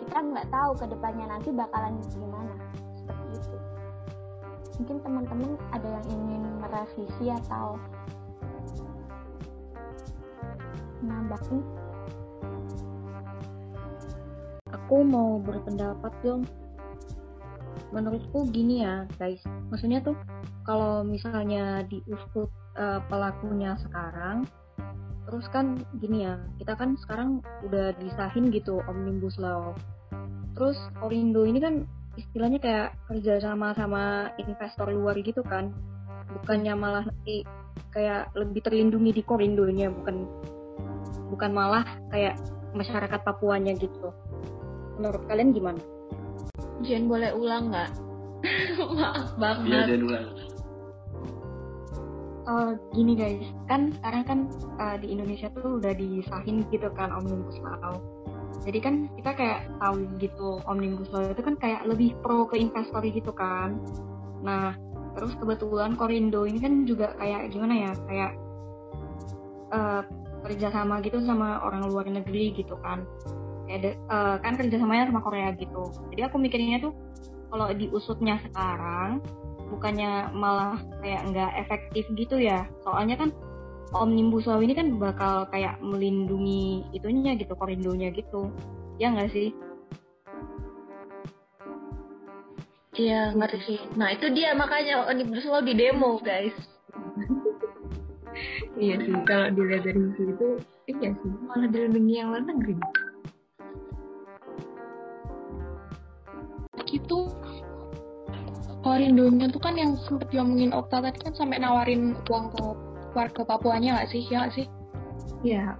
kita 0.00 0.16
nggak 0.18 0.46
tahu 0.52 0.72
ke 0.76 0.86
depannya 0.92 1.26
nanti 1.28 1.48
bakalan 1.52 1.96
gimana. 2.12 2.54
Seperti 2.96 3.26
itu. 3.36 3.56
Mungkin 4.80 4.96
teman-teman 5.04 5.50
ada 5.72 5.88
yang 5.88 6.06
ingin 6.08 6.42
merevisi 6.60 7.26
atau 7.28 7.76
nambahin 11.02 11.60
aku 14.70 14.96
mau 15.02 15.42
berpendapat 15.42 16.12
dong 16.22 16.46
menurutku 17.92 18.48
gini 18.48 18.86
ya 18.86 19.04
guys 19.18 19.42
maksudnya 19.68 20.00
tuh 20.00 20.16
kalau 20.64 21.02
misalnya 21.04 21.84
diusut 21.90 22.48
uh, 22.76 23.00
pelakunya 23.06 23.76
sekarang 23.82 24.48
terus 25.22 25.46
kan 25.54 25.78
gini 26.02 26.26
ya 26.26 26.34
kita 26.58 26.74
kan 26.74 26.98
sekarang 26.98 27.40
udah 27.62 27.94
disahin 28.02 28.50
gitu 28.50 28.82
omnibus 28.90 29.38
law 29.38 29.72
terus 30.58 30.76
Orindo 31.00 31.46
ini 31.46 31.62
kan 31.62 31.86
istilahnya 32.18 32.58
kayak 32.60 32.88
kerja 33.08 33.40
sama 33.40 33.72
sama 33.72 34.34
investor 34.36 34.90
luar 34.92 35.16
gitu 35.22 35.40
kan 35.46 35.72
bukannya 36.42 36.74
malah 36.74 37.04
nanti 37.06 37.46
kayak 37.94 38.32
lebih 38.36 38.60
terlindungi 38.64 39.20
di 39.20 39.22
Korindonya 39.24 39.88
bukan 39.92 40.28
bukan 41.32 41.50
malah 41.54 41.84
kayak 42.12 42.36
masyarakat 42.76 43.20
Papuanya 43.24 43.72
gitu 43.76 44.12
menurut 45.02 45.22
kalian 45.28 45.50
gimana? 45.50 45.80
Jen 46.82 47.06
boleh 47.06 47.30
ulang 47.34 47.72
nggak? 47.72 47.90
Maaf 48.98 49.34
banget. 49.38 49.66
Iya, 49.70 49.80
Jen 49.94 50.02
ulang. 50.06 50.26
Uh, 52.42 52.74
gini 52.90 53.14
guys, 53.14 53.46
kan 53.70 53.94
sekarang 54.02 54.22
kan 54.26 54.38
uh, 54.82 54.96
di 54.98 55.14
Indonesia 55.14 55.46
tuh 55.54 55.78
udah 55.78 55.94
disahin 55.94 56.66
gitu 56.74 56.90
kan 56.90 57.14
omnibus 57.14 57.54
law. 57.62 58.02
Jadi 58.66 58.78
kan 58.82 58.94
kita 59.14 59.30
kayak 59.38 59.60
tahu 59.78 60.10
gitu 60.18 60.58
omnibus 60.66 61.06
law 61.14 61.22
itu 61.22 61.38
kan 61.38 61.54
kayak 61.62 61.86
lebih 61.86 62.18
pro 62.18 62.50
ke 62.50 62.58
investor 62.58 62.98
gitu 63.06 63.30
kan. 63.30 63.78
Nah, 64.42 64.74
terus 65.14 65.38
kebetulan 65.38 65.94
Korindo 65.94 66.42
ini 66.42 66.58
kan 66.58 66.82
juga 66.82 67.14
kayak 67.14 67.54
gimana 67.54 67.74
ya, 67.78 67.92
kayak 68.10 68.32
uh, 69.70 70.02
kerjasama 70.42 70.98
gitu 71.00 71.22
sama 71.22 71.62
orang 71.62 71.86
luar 71.88 72.06
negeri 72.10 72.52
gitu 72.58 72.74
kan 72.82 73.06
kayak 73.66 73.96
uh, 74.10 74.36
kan 74.42 74.58
kerjasamanya 74.58 75.08
sama 75.08 75.22
Korea 75.22 75.54
gitu 75.54 75.88
jadi 76.12 76.28
aku 76.28 76.36
mikirnya 76.36 76.82
tuh 76.82 76.92
kalau 77.48 77.70
diusutnya 77.72 78.42
sekarang 78.50 79.22
bukannya 79.72 80.28
malah 80.36 80.76
kayak 81.00 81.24
nggak 81.32 81.52
efektif 81.64 82.04
gitu 82.12 82.36
ya 82.36 82.68
soalnya 82.84 83.16
kan 83.16 83.32
omnibus 83.96 84.44
law 84.44 84.60
ini 84.60 84.76
kan 84.76 85.00
bakal 85.00 85.48
kayak 85.48 85.80
melindungi 85.80 86.84
itunya 86.92 87.32
gitu 87.40 87.56
korindonya 87.56 88.12
gitu 88.12 88.52
ya 89.00 89.08
nggak 89.08 89.32
sih 89.32 89.50
Iya, 92.92 93.32
ngerti 93.32 93.58
sih. 93.64 93.80
Nah, 93.96 94.12
itu 94.12 94.28
dia 94.36 94.52
makanya 94.52 95.08
omnibus 95.08 95.48
law 95.48 95.64
di 95.64 95.72
demo, 95.72 96.20
guys. 96.20 96.52
iya 98.84 99.00
sih, 99.00 99.16
kalau 99.24 99.48
dilihat 99.56 99.88
dari 99.88 100.12
situ, 100.12 100.60
iya 100.92 101.16
sih, 101.16 101.32
malah 101.48 101.72
dilindungi 101.72 102.20
yang 102.20 102.36
luar 102.36 102.44
negeri. 102.44 102.76
Itu 108.82 108.90
Korindonya 108.90 109.46
tuh 109.46 109.62
kan 109.62 109.78
yang 109.78 109.94
sempet 109.94 110.34
diomongin 110.34 110.74
Okta 110.74 110.98
tadi 110.98 111.22
kan 111.22 111.30
sampai 111.38 111.62
nawarin 111.62 112.18
uang 112.26 112.50
ke 112.50 112.62
warga 113.14 113.42
Papuanya 113.46 113.94
nggak 113.94 114.10
sih? 114.10 114.26
Ya 114.26 114.42
nggak 114.42 114.54
sih? 114.58 114.66
Iya. 115.46 115.78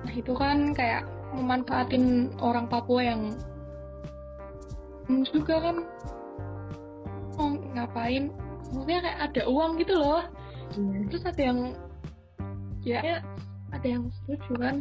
Nah 0.00 0.14
itu 0.16 0.32
kan 0.32 0.72
kayak 0.72 1.04
memanfaatin 1.36 2.32
orang 2.40 2.64
Papua 2.64 3.12
yang 3.12 3.36
juga 5.28 5.60
kan 5.60 5.76
oh, 7.36 7.52
ngapain? 7.76 8.32
Maksudnya 8.72 9.04
kayak 9.04 9.20
ada 9.28 9.42
uang 9.44 9.76
gitu 9.84 10.00
loh. 10.00 10.24
Iya. 10.80 10.98
Terus 11.12 11.24
ada 11.28 11.42
yang 11.44 11.58
ya, 12.80 12.98
ya 13.04 13.18
ada 13.76 13.84
yang 13.84 14.08
setuju 14.08 14.52
kan? 14.56 14.76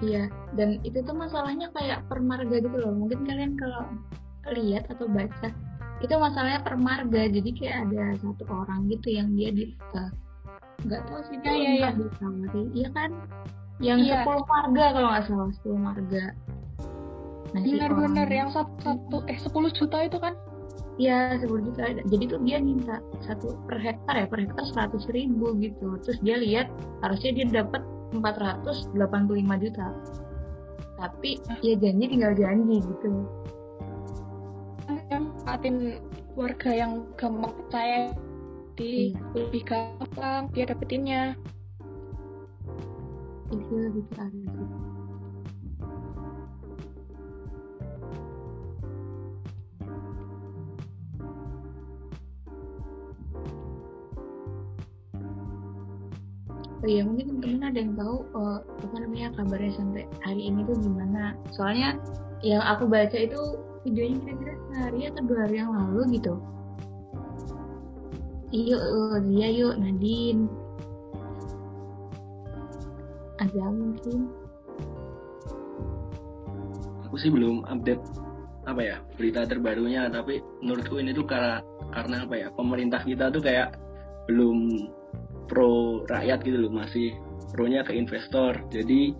Iya, 0.00 0.32
dan 0.56 0.80
itu 0.86 1.02
tuh 1.04 1.12
masalahnya 1.12 1.68
kayak 1.76 2.08
permarga 2.08 2.56
gitu 2.56 2.72
loh. 2.72 2.96
Mungkin 2.96 3.28
kalian 3.28 3.58
kalau 3.60 3.84
lihat 4.54 4.84
atau 4.92 5.06
baca, 5.08 5.48
itu 6.00 6.14
masalahnya 6.14 6.60
permarga. 6.62 7.22
Jadi 7.28 7.50
kayak 7.56 7.76
ada 7.88 8.16
satu 8.20 8.44
orang 8.48 8.88
gitu 8.92 9.08
yang 9.18 9.28
dia 9.34 9.50
di 9.52 9.64
uh, 9.94 10.10
nggak 10.86 11.02
tahu 11.10 11.20
sih 11.26 11.36
dia 11.42 11.52
ya, 11.52 11.70
ya. 11.74 11.90
ditawari, 11.94 12.62
iya 12.74 12.88
kan? 12.94 13.10
Yang 13.78 13.98
iya. 14.06 14.14
sepuluh 14.22 14.44
marga 14.46 14.84
kalau 14.94 15.08
nggak 15.10 15.24
salah 15.26 15.48
sepuluh 15.54 15.78
marga. 15.78 16.24
Nah, 17.48 17.62
Benar-benar 17.64 18.28
yang 18.28 18.50
satu, 18.52 18.72
satu 18.84 19.16
eh 19.24 19.38
sepuluh 19.40 19.70
juta 19.72 20.04
itu 20.04 20.20
kan? 20.20 20.36
Iya, 20.98 21.38
sepuluh 21.40 21.62
juta. 21.64 21.94
Jadi 21.94 22.24
tuh 22.26 22.42
dia 22.42 22.58
minta 22.60 23.00
satu 23.24 23.54
per 23.70 23.78
hektar 23.80 24.14
ya, 24.18 24.26
per 24.26 24.44
hektar 24.44 24.64
seratus 24.68 25.06
ribu 25.14 25.56
gitu. 25.62 25.96
Terus 26.04 26.18
dia 26.20 26.36
lihat 26.36 26.66
harusnya 27.00 27.30
dia 27.38 27.64
dapat 27.64 27.80
485 28.12 29.64
juta 29.64 29.88
tapi 30.98 31.38
ya 31.62 31.78
janji 31.78 32.04
tinggal 32.10 32.34
janji 32.34 32.82
gitu 32.82 33.10
yang 34.88 35.24
patin 35.44 36.00
warga 36.32 36.70
yang 36.72 37.04
gampang 37.20 37.52
percaya 37.52 38.16
di 38.78 39.12
iya. 39.12 39.20
lebih 39.36 39.62
gampang 39.66 40.48
dia 40.54 40.64
dapetinnya 40.64 41.36
itu 43.52 43.74
lebih 43.74 44.04
ke 44.12 44.24
oh 56.78 56.86
iya 56.86 57.02
mungkin 57.02 57.24
temen-temen 57.34 57.62
ada 57.66 57.78
yang 57.82 57.92
tahu 57.98 58.16
uh, 58.38 58.60
apa 58.62 58.96
namanya 59.02 59.28
kabarnya 59.34 59.72
sampai 59.74 60.04
hari 60.22 60.42
ini 60.46 60.62
tuh 60.62 60.78
gimana? 60.78 61.34
Soalnya 61.50 61.98
yang 62.40 62.62
aku 62.62 62.86
baca 62.86 63.18
itu 63.18 63.58
videonya 63.84 64.18
kira-kira 64.22 64.54
sehari 64.70 65.00
atau 65.10 65.22
dua 65.26 65.38
hari 65.46 65.56
yang 65.60 65.72
lalu 65.74 66.00
gitu. 66.18 66.34
Yuk 68.54 68.82
dia 69.28 69.48
yuk 69.52 69.74
Nadine. 69.76 70.48
Ada 73.38 73.70
mungkin 73.70 74.28
aku 77.08 77.16
sih 77.16 77.30
belum 77.32 77.64
update 77.64 78.04
apa 78.68 78.84
ya 78.84 78.96
berita 79.16 79.48
terbarunya 79.48 80.12
tapi 80.12 80.44
menurutku 80.60 81.00
ini 81.00 81.16
tuh 81.16 81.24
karena 81.24 81.64
karena 81.88 82.28
apa 82.28 82.34
ya 82.36 82.48
pemerintah 82.52 83.00
kita 83.00 83.32
tuh 83.32 83.40
kayak 83.40 83.80
belum 84.28 84.92
pro 85.48 86.04
rakyat 86.04 86.44
gitu 86.44 86.68
loh 86.68 86.72
masih 86.72 87.16
pro-nya 87.56 87.80
ke 87.80 87.96
investor. 87.96 88.52
Jadi 88.68 89.16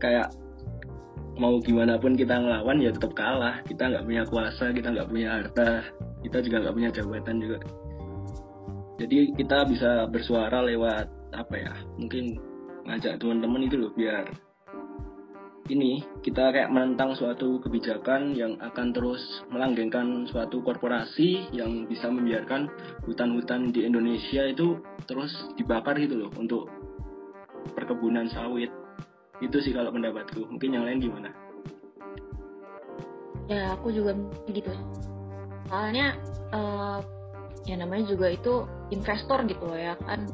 kayak 0.00 0.32
mau 1.38 1.56
gimana 1.62 1.96
pun 1.96 2.18
kita 2.18 2.36
ngelawan 2.36 2.82
ya 2.82 2.90
tetap 2.90 3.14
kalah. 3.14 3.62
Kita 3.64 3.88
nggak 3.88 4.04
punya 4.04 4.22
kuasa 4.26 4.74
kita 4.74 4.90
nggak 4.92 5.08
punya 5.08 5.28
harta 5.38 5.86
kita 6.22 6.38
juga 6.42 6.56
nggak 6.66 6.74
punya 6.74 6.90
jabatan 6.90 7.36
juga. 7.38 7.58
Jadi 8.98 9.18
kita 9.38 9.58
bisa 9.70 9.90
bersuara 10.10 10.58
lewat 10.66 11.06
apa 11.32 11.54
ya 11.54 11.72
mungkin 11.94 12.40
ngajak 12.88 13.20
teman-teman 13.20 13.68
itu 13.68 13.76
loh 13.76 13.92
biar 13.92 14.26
ini 15.68 16.00
kita 16.24 16.48
kayak 16.48 16.72
menentang 16.72 17.12
suatu 17.12 17.60
kebijakan 17.60 18.32
yang 18.32 18.56
akan 18.58 18.96
terus 18.96 19.20
melanggengkan 19.52 20.24
suatu 20.24 20.64
korporasi 20.64 21.52
yang 21.52 21.84
bisa 21.84 22.08
membiarkan 22.08 22.72
hutan-hutan 23.04 23.68
di 23.68 23.84
Indonesia 23.84 24.48
itu 24.48 24.80
terus 25.04 25.30
dibakar 25.60 26.00
gitu 26.00 26.24
loh 26.24 26.32
untuk 26.40 26.72
perkebunan 27.76 28.32
sawit 28.32 28.72
itu 29.38 29.56
sih 29.62 29.72
kalau 29.72 29.94
pendapatku 29.94 30.46
mungkin 30.50 30.74
yang 30.74 30.84
lain 30.86 30.98
gimana 30.98 31.30
ya 33.48 33.74
aku 33.78 33.94
juga 33.94 34.12
gitu 34.50 34.72
soalnya 35.68 36.16
uh, 36.52 37.00
ya 37.64 37.76
namanya 37.78 38.08
juga 38.10 38.32
itu 38.32 38.64
investor 38.90 39.44
gitu 39.46 39.62
loh 39.64 39.78
ya 39.78 39.94
kan 40.04 40.26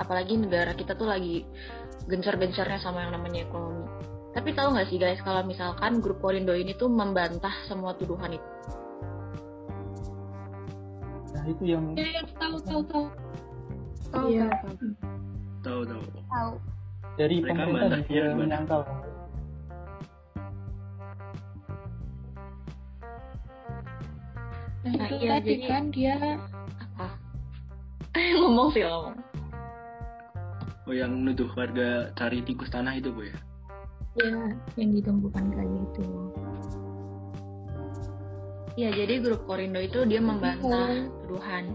apalagi 0.00 0.38
negara 0.38 0.72
kita 0.72 0.96
tuh 0.96 1.10
lagi 1.10 1.44
gencar-gencarnya 2.08 2.80
sama 2.80 3.04
yang 3.06 3.12
namanya 3.14 3.44
ekonomi 3.44 3.86
tapi 4.30 4.54
tahu 4.54 4.78
nggak 4.78 4.88
sih 4.88 4.98
guys 4.98 5.18
kalau 5.26 5.42
misalkan 5.42 5.98
grup 5.98 6.22
Korindo 6.22 6.54
ini 6.54 6.70
tuh 6.78 6.86
membantah 6.86 7.50
semua 7.66 7.98
tuduhan 7.98 8.38
itu? 8.38 8.48
Nah 11.34 11.44
itu 11.50 11.62
yang. 11.66 11.98
Ya, 11.98 12.06
ya 12.14 12.22
tahu 12.38 12.56
tahu 12.62 12.80
tahu. 12.86 13.04
Tahu 14.14 14.26
Iya. 14.30 14.46
tahu 15.66 15.82
tahu 15.82 16.02
tahu 16.30 16.52
Dari 17.20 17.36
Mereka 17.36 17.52
pemerintah 17.60 18.00
juga 18.00 18.08
Ya, 18.08 18.22
gimana? 18.24 18.40
menyangkal. 18.40 18.80
Nah, 24.80 24.90
Nah, 24.90 25.06
itu 25.06 25.14
iya, 25.20 25.30
tadi 25.36 25.48
jadi- 25.54 25.68
kan 25.68 25.82
dia 25.92 26.14
apa 26.80 27.06
ngomong 28.40 28.68
sih 28.72 28.82
ngomong 28.82 29.16
oh 30.88 30.94
yang 30.96 31.12
nuduh 31.20 31.46
warga 31.52 31.88
cari 32.14 32.40
tikus 32.40 32.72
tanah 32.72 32.96
itu 32.96 33.12
bu 33.12 33.24
ya 33.24 33.36
Ya, 34.10 34.26
yang 34.74 34.90
ditemukan 34.90 35.54
kali 35.54 35.76
itu. 35.86 36.02
Iya, 38.74 38.90
jadi 38.92 39.22
grup 39.22 39.46
Korindo 39.46 39.78
itu 39.78 40.02
dia 40.02 40.18
membantah 40.18 41.06
tuduhan. 41.22 41.70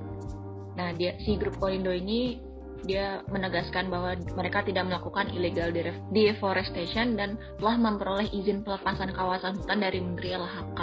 Nah, 0.76 0.92
dia 0.92 1.16
si 1.18 1.40
grup 1.40 1.56
Korindo 1.56 1.96
ini 1.96 2.44
dia 2.86 3.26
menegaskan 3.30 3.90
bahwa 3.90 4.14
mereka 4.38 4.62
tidak 4.62 4.86
melakukan 4.86 5.30
illegal 5.34 5.74
deforestation 6.14 7.18
dan 7.18 7.38
telah 7.58 7.76
memperoleh 7.78 8.30
izin 8.30 8.62
pelepasan 8.62 9.12
kawasan 9.14 9.58
hutan 9.58 9.82
dari 9.82 10.00
Menteri 10.00 10.38
LHK. 10.38 10.80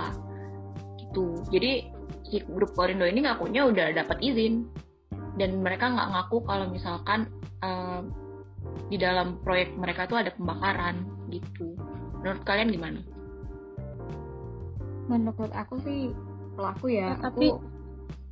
Gitu. 0.98 1.26
Jadi 1.54 1.72
si 2.26 2.42
grup 2.44 2.74
Korindo 2.74 3.06
ini 3.06 3.22
ngakunya 3.22 3.66
udah 3.66 3.86
dapat 3.94 4.18
izin 4.18 4.66
dan 5.38 5.62
mereka 5.62 5.88
nggak 5.88 6.10
ngaku 6.10 6.42
kalau 6.44 6.66
misalkan 6.68 7.30
eh, 7.62 8.00
di 8.90 8.96
dalam 9.00 9.40
proyek 9.40 9.72
mereka 9.78 10.04
tuh 10.10 10.20
ada 10.20 10.34
pembakaran 10.34 11.06
gitu. 11.30 11.78
Menurut 12.20 12.42
kalian 12.44 12.70
gimana? 12.70 13.00
menurut 15.10 15.52
aku 15.52 15.76
sih 15.82 16.14
kalau 16.56 16.68
aku 16.72 16.86
ya 16.92 17.16
Nah, 17.16 17.28
tapi- 17.28 17.50
aku 17.52 17.60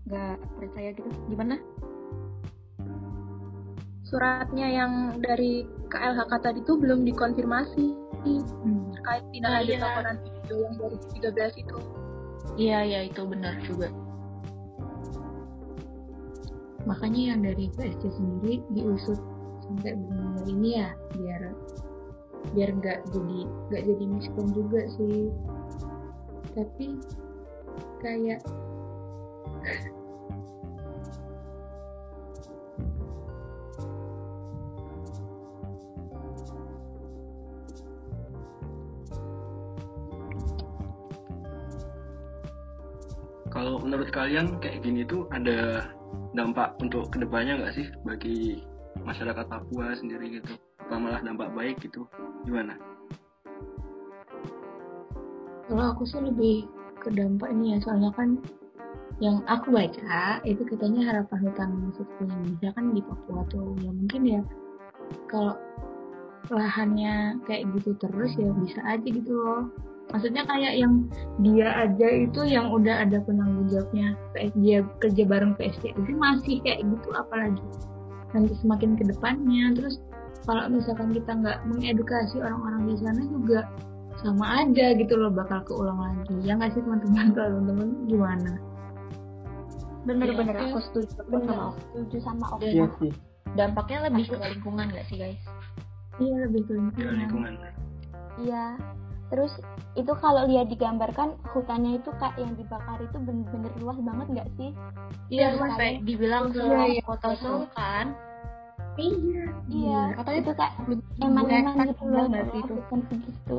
nggak 0.08 0.36
percaya 0.58 0.88
gitu 0.96 1.10
gimana 1.28 1.54
suratnya 4.10 4.66
yang 4.66 4.92
dari 5.22 5.62
KLHK 5.86 6.32
tadi 6.42 6.60
tuh 6.66 6.76
belum 6.76 7.06
dikonfirmasi 7.06 8.10
Hmm. 8.20 8.92
terkait 8.92 9.24
tidak 9.32 9.48
Oh, 9.48 9.56
ada 9.56 9.64
iya. 9.64 9.78
laporan 9.80 10.16
video 10.20 10.56
yang 10.60 10.74
2013 10.76 11.56
itu. 11.56 11.78
Iya, 12.60 12.78
iya 12.84 13.00
itu 13.08 13.22
benar 13.24 13.56
juga. 13.64 13.88
Makanya 16.84 17.32
yang 17.32 17.40
dari 17.40 17.72
PSC 17.72 18.12
sendiri 18.12 18.60
diusut 18.76 19.16
sampai 19.64 19.96
benar 19.96 20.44
ini 20.44 20.84
ya 20.84 20.88
biar 21.16 21.42
biar 22.52 22.70
nggak 22.76 22.98
jadi 23.08 23.40
nggak 23.72 23.82
jadi 23.88 24.04
miskom 24.04 24.46
juga 24.52 24.80
sih. 25.00 25.32
Tapi 26.52 26.86
kayak 28.04 28.40
kalian 44.20 44.60
kayak 44.60 44.84
gini 44.84 45.00
tuh 45.08 45.24
ada 45.32 45.88
dampak 46.36 46.76
untuk 46.84 47.08
ke 47.08 47.24
depannya 47.24 47.56
nggak 47.56 47.72
sih 47.72 47.88
bagi 48.04 48.60
masyarakat 49.00 49.48
Papua 49.48 49.96
sendiri 49.96 50.36
gitu? 50.36 50.60
Apa 50.76 51.00
malah 51.00 51.24
dampak 51.24 51.48
baik 51.56 51.80
gitu? 51.80 52.04
Gimana? 52.44 52.76
Kalau 55.64 55.96
aku 55.96 56.04
sih 56.04 56.20
lebih 56.20 56.68
ke 57.00 57.08
dampak 57.16 57.48
ini 57.48 57.72
ya 57.72 57.78
soalnya 57.80 58.12
kan 58.12 58.36
yang 59.24 59.40
aku 59.48 59.72
baca 59.72 60.44
itu 60.44 60.68
katanya 60.68 61.16
harapan 61.16 61.38
hutan 61.40 61.70
seperti 61.96 62.20
Indonesia 62.28 62.68
kan 62.76 62.84
di 62.92 63.00
Papua 63.00 63.40
tuh. 63.48 63.72
Ya 63.80 63.88
mungkin 63.88 64.22
ya 64.28 64.42
kalau 65.32 65.56
lahannya 66.52 67.40
kayak 67.48 67.72
gitu 67.72 67.96
terus 67.96 68.36
ya 68.36 68.52
bisa 68.52 68.84
aja 68.84 69.08
gitu 69.08 69.32
loh. 69.32 69.72
Maksudnya 70.10 70.42
kayak 70.42 70.74
yang 70.74 71.06
dia 71.40 71.68
aja 71.86 72.08
itu 72.10 72.40
yang 72.42 72.68
udah 72.74 73.06
ada 73.06 73.22
penanggung 73.22 73.59
jawabnya 73.70 74.18
PSG 74.34 74.82
kerja 74.98 75.22
bareng 75.24 75.54
PSG 75.54 75.94
itu 75.94 76.12
masih 76.18 76.58
kayak 76.66 76.82
gitu 76.82 77.08
apalagi 77.14 77.62
nanti 78.34 78.54
semakin 78.58 78.98
ke 78.98 79.04
depannya. 79.06 79.74
Terus 79.78 80.02
kalau 80.46 80.66
misalkan 80.70 81.14
kita 81.14 81.30
nggak 81.30 81.58
mengedukasi 81.68 82.42
orang-orang 82.42 82.82
di 82.90 82.96
sana 82.98 83.22
juga 83.30 83.60
sama 84.20 84.66
aja 84.66 84.92
gitu 84.98 85.14
loh 85.16 85.32
bakal 85.32 85.64
keulang 85.64 85.98
lagi. 85.98 86.34
Ya 86.44 86.58
nggak 86.58 86.76
sih 86.76 86.82
teman-teman? 86.84 87.32
Kalau 87.36 87.48
teman-teman 87.56 87.88
gimana? 88.04 88.52
Bener-bener 90.04 90.56
Iya, 90.56 90.64
aku 90.72 90.78
setuju 90.80 91.12
bener 91.28 91.52
sama 91.52 91.72
setuju 91.76 92.16
sama 92.24 92.46
Oka 92.56 92.64
Iya 92.68 92.86
sih. 93.00 93.12
Dampaknya 93.56 93.98
lebih 94.08 94.24
ke 94.32 94.36
lingkungan 94.36 94.86
nggak 94.92 95.06
sih 95.08 95.16
guys? 95.20 95.42
iya 96.20 96.36
lebih 96.44 96.68
ke 96.68 96.72
ke 96.76 96.76
lingkungan 96.76 97.16
lingkungan. 97.16 97.52
Iya. 98.40 98.64
Terus 99.30 99.52
itu 99.94 100.12
kalau 100.18 100.42
lihat 100.50 100.66
digambarkan 100.68 101.38
hutannya 101.54 102.02
itu 102.02 102.10
kayak 102.18 102.34
yang 102.34 102.52
dibakar 102.58 102.98
itu 102.98 103.16
bener-bener 103.22 103.72
luas 103.78 103.98
banget 104.02 104.26
nggak 104.34 104.48
sih? 104.58 104.70
Iya, 105.30 105.54
Iya, 105.54 105.58
sampai 105.58 105.90
kan? 105.96 106.04
dibilang 106.06 106.44
Iya, 106.50 106.54
seluruh 106.58 106.86
iya. 106.90 107.02
kota 107.06 107.30
Seoul 107.38 107.64
kan? 107.78 108.06
iya 109.00 109.44
Iya. 109.70 110.00
katanya 110.18 110.38
itu 110.44 110.52
kayak 110.58 110.74
Hektar 110.76 111.24
eman-eman 111.30 111.74
gitu 111.88 112.04
loh 112.10 112.24
itu 112.52 112.72
hutan 112.74 113.00
segitu. 113.08 113.58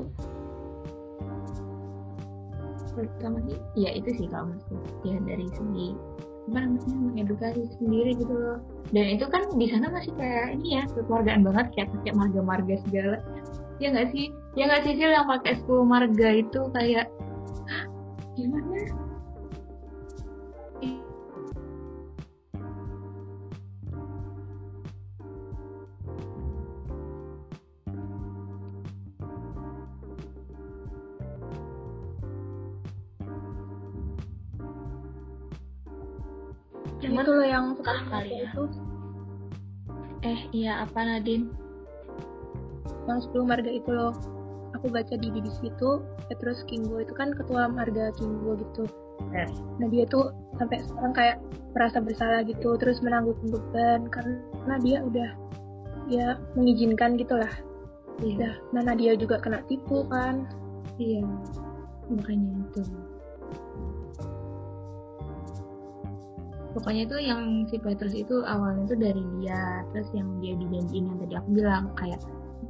pertama 2.91 3.39
sih 3.47 3.57
ya 3.79 3.89
itu 3.95 4.11
sih 4.19 4.27
kalau 4.27 4.51
menurutku 4.51 5.07
ya 5.07 5.17
dari 5.23 5.47
segi 5.55 5.95
apa 6.51 6.57
namanya 6.59 6.95
mengedukasi 6.99 7.63
sendiri 7.79 8.11
gitu 8.19 8.33
loh 8.35 8.59
dan 8.91 9.05
itu 9.15 9.25
kan 9.31 9.47
di 9.55 9.65
sana 9.71 9.87
masih 9.87 10.11
kayak 10.19 10.59
ini 10.59 10.75
ya 10.75 10.83
kekeluargaan 10.91 11.41
banget 11.47 11.65
kayak 11.71 11.87
pakai 11.95 12.11
marga-marga 12.11 12.75
segala 12.83 13.17
ya 13.79 13.87
nggak 13.95 14.11
sih 14.11 14.27
ya 14.57 14.63
nggak 14.67 14.83
sih 14.83 14.93
Sil, 14.99 15.11
yang 15.15 15.27
pakai 15.31 15.53
10 15.59 15.83
marga 15.87 16.29
itu 16.43 16.61
kayak 16.75 17.07
"Hah, 17.71 17.83
gimana 18.35 18.75
Yang 37.01 37.13
itu 37.25 37.31
loh 37.33 37.47
yang 37.49 37.65
Salah 37.81 38.05
kali 38.13 38.29
ya. 38.45 38.51
itu 38.53 38.63
Eh 40.21 40.39
iya 40.53 40.73
apa 40.85 41.01
Nadine? 41.01 41.49
yang 43.09 43.17
10 43.17 43.49
marga 43.49 43.71
itu 43.73 43.89
loh. 43.89 44.13
Aku 44.79 44.87
baca 44.87 45.13
di 45.19 45.27
BBC 45.27 45.67
itu, 45.67 45.99
Petrus 46.31 46.63
Kinggo 46.63 47.03
itu 47.03 47.11
kan 47.11 47.35
ketua 47.35 47.67
marga 47.67 48.11
Kinggo 48.15 48.55
gitu. 48.55 48.87
Nah 49.31 49.87
dia 49.91 50.07
tuh 50.07 50.31
sampai 50.57 50.79
sekarang 50.83 51.13
kayak 51.13 51.37
merasa 51.75 51.97
bersalah 51.99 52.41
gitu, 52.47 52.75
terus 52.79 53.03
menanggung 53.03 53.37
beban 53.51 54.07
karena 54.07 54.75
dia 54.83 54.97
udah 55.03 55.29
ya 56.07 56.27
mengizinkan 56.55 57.15
gitulah. 57.19 57.51
iya 58.21 58.59
Nah, 58.75 58.81
nah 58.85 58.95
dia 58.95 59.15
juga 59.15 59.39
kena 59.39 59.63
tipu 59.67 60.07
kan. 60.07 60.47
iya 60.99 61.23
makanya 62.11 62.51
itu 62.67 62.83
pokoknya 66.71 67.01
itu 67.07 67.17
yang 67.19 67.41
si 67.67 67.75
Petrus 67.79 68.15
itu 68.15 68.43
awalnya 68.47 68.87
itu 68.87 68.95
dari 68.95 69.23
dia 69.39 69.83
terus 69.91 70.09
yang 70.15 70.27
dia 70.39 70.53
dijanjiin 70.55 71.05
yang 71.07 71.17
tadi 71.19 71.33
aku 71.35 71.49
bilang 71.51 71.83
kayak 71.99 72.19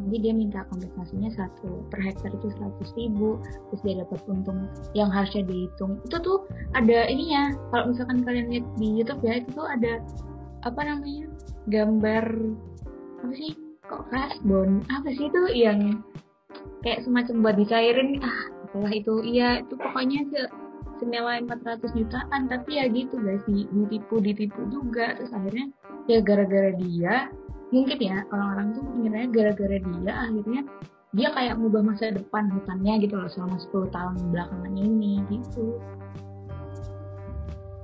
nanti 0.01 0.17
dia 0.17 0.33
minta 0.33 0.65
kompensasinya 0.73 1.29
satu 1.37 1.85
per 1.93 2.01
hektar 2.01 2.33
itu 2.33 2.49
seratus 2.57 2.89
ribu 2.97 3.37
terus 3.69 3.81
dia 3.85 3.95
dapat 4.01 4.19
untung 4.25 4.65
yang 4.97 5.13
harusnya 5.13 5.45
dihitung. 5.45 6.01
Itu 6.09 6.17
tuh 6.19 6.37
ada 6.73 7.05
ininya 7.05 7.53
kalau 7.69 7.93
misalkan 7.93 8.25
kalian 8.25 8.47
lihat 8.49 8.65
di 8.81 8.87
YouTube 8.97 9.21
ya 9.21 9.39
itu 9.39 9.49
tuh 9.53 9.67
ada 9.69 10.01
apa 10.65 10.81
namanya 10.81 11.29
gambar 11.69 12.25
apa 13.21 13.33
sih 13.37 13.53
kok 13.85 14.09
kasbon 14.09 14.81
apa 14.89 15.09
sih 15.13 15.29
itu 15.29 15.41
yang 15.53 16.01
kayak 16.81 17.05
semacam 17.05 17.45
buat 17.45 17.55
dicairin 17.61 18.17
ah 18.25 18.49
setelah 18.69 18.91
itu. 18.91 19.13
Iya 19.21 19.49
itu 19.61 19.73
pokoknya 19.77 20.19
se 20.33 20.41
senilai 21.01 21.41
400 21.49 21.97
jutaan 21.97 22.45
tapi 22.45 22.77
ya 22.77 22.85
gitu 22.85 23.17
guys 23.17 23.41
di, 23.49 23.65
ditipu 23.73 24.21
ditipu 24.21 24.69
juga 24.69 25.17
terus 25.17 25.33
akhirnya 25.33 25.73
ya 26.05 26.21
gara-gara 26.21 26.77
dia 26.77 27.33
mungkin 27.71 27.97
ya 28.03 28.27
orang-orang 28.29 28.67
tuh 28.75 28.83
mengira 28.83 29.19
gara-gara 29.31 29.77
dia 29.79 30.13
akhirnya 30.27 30.61
dia 31.11 31.27
kayak 31.35 31.59
ngubah 31.59 31.83
masa 31.83 32.11
depan 32.15 32.47
hutannya 32.55 33.03
gitu 33.03 33.15
loh 33.19 33.27
selama 33.27 33.59
10 33.59 33.95
tahun 33.95 34.15
belakangan 34.31 34.73
ini 34.75 35.23
gitu. 35.27 35.75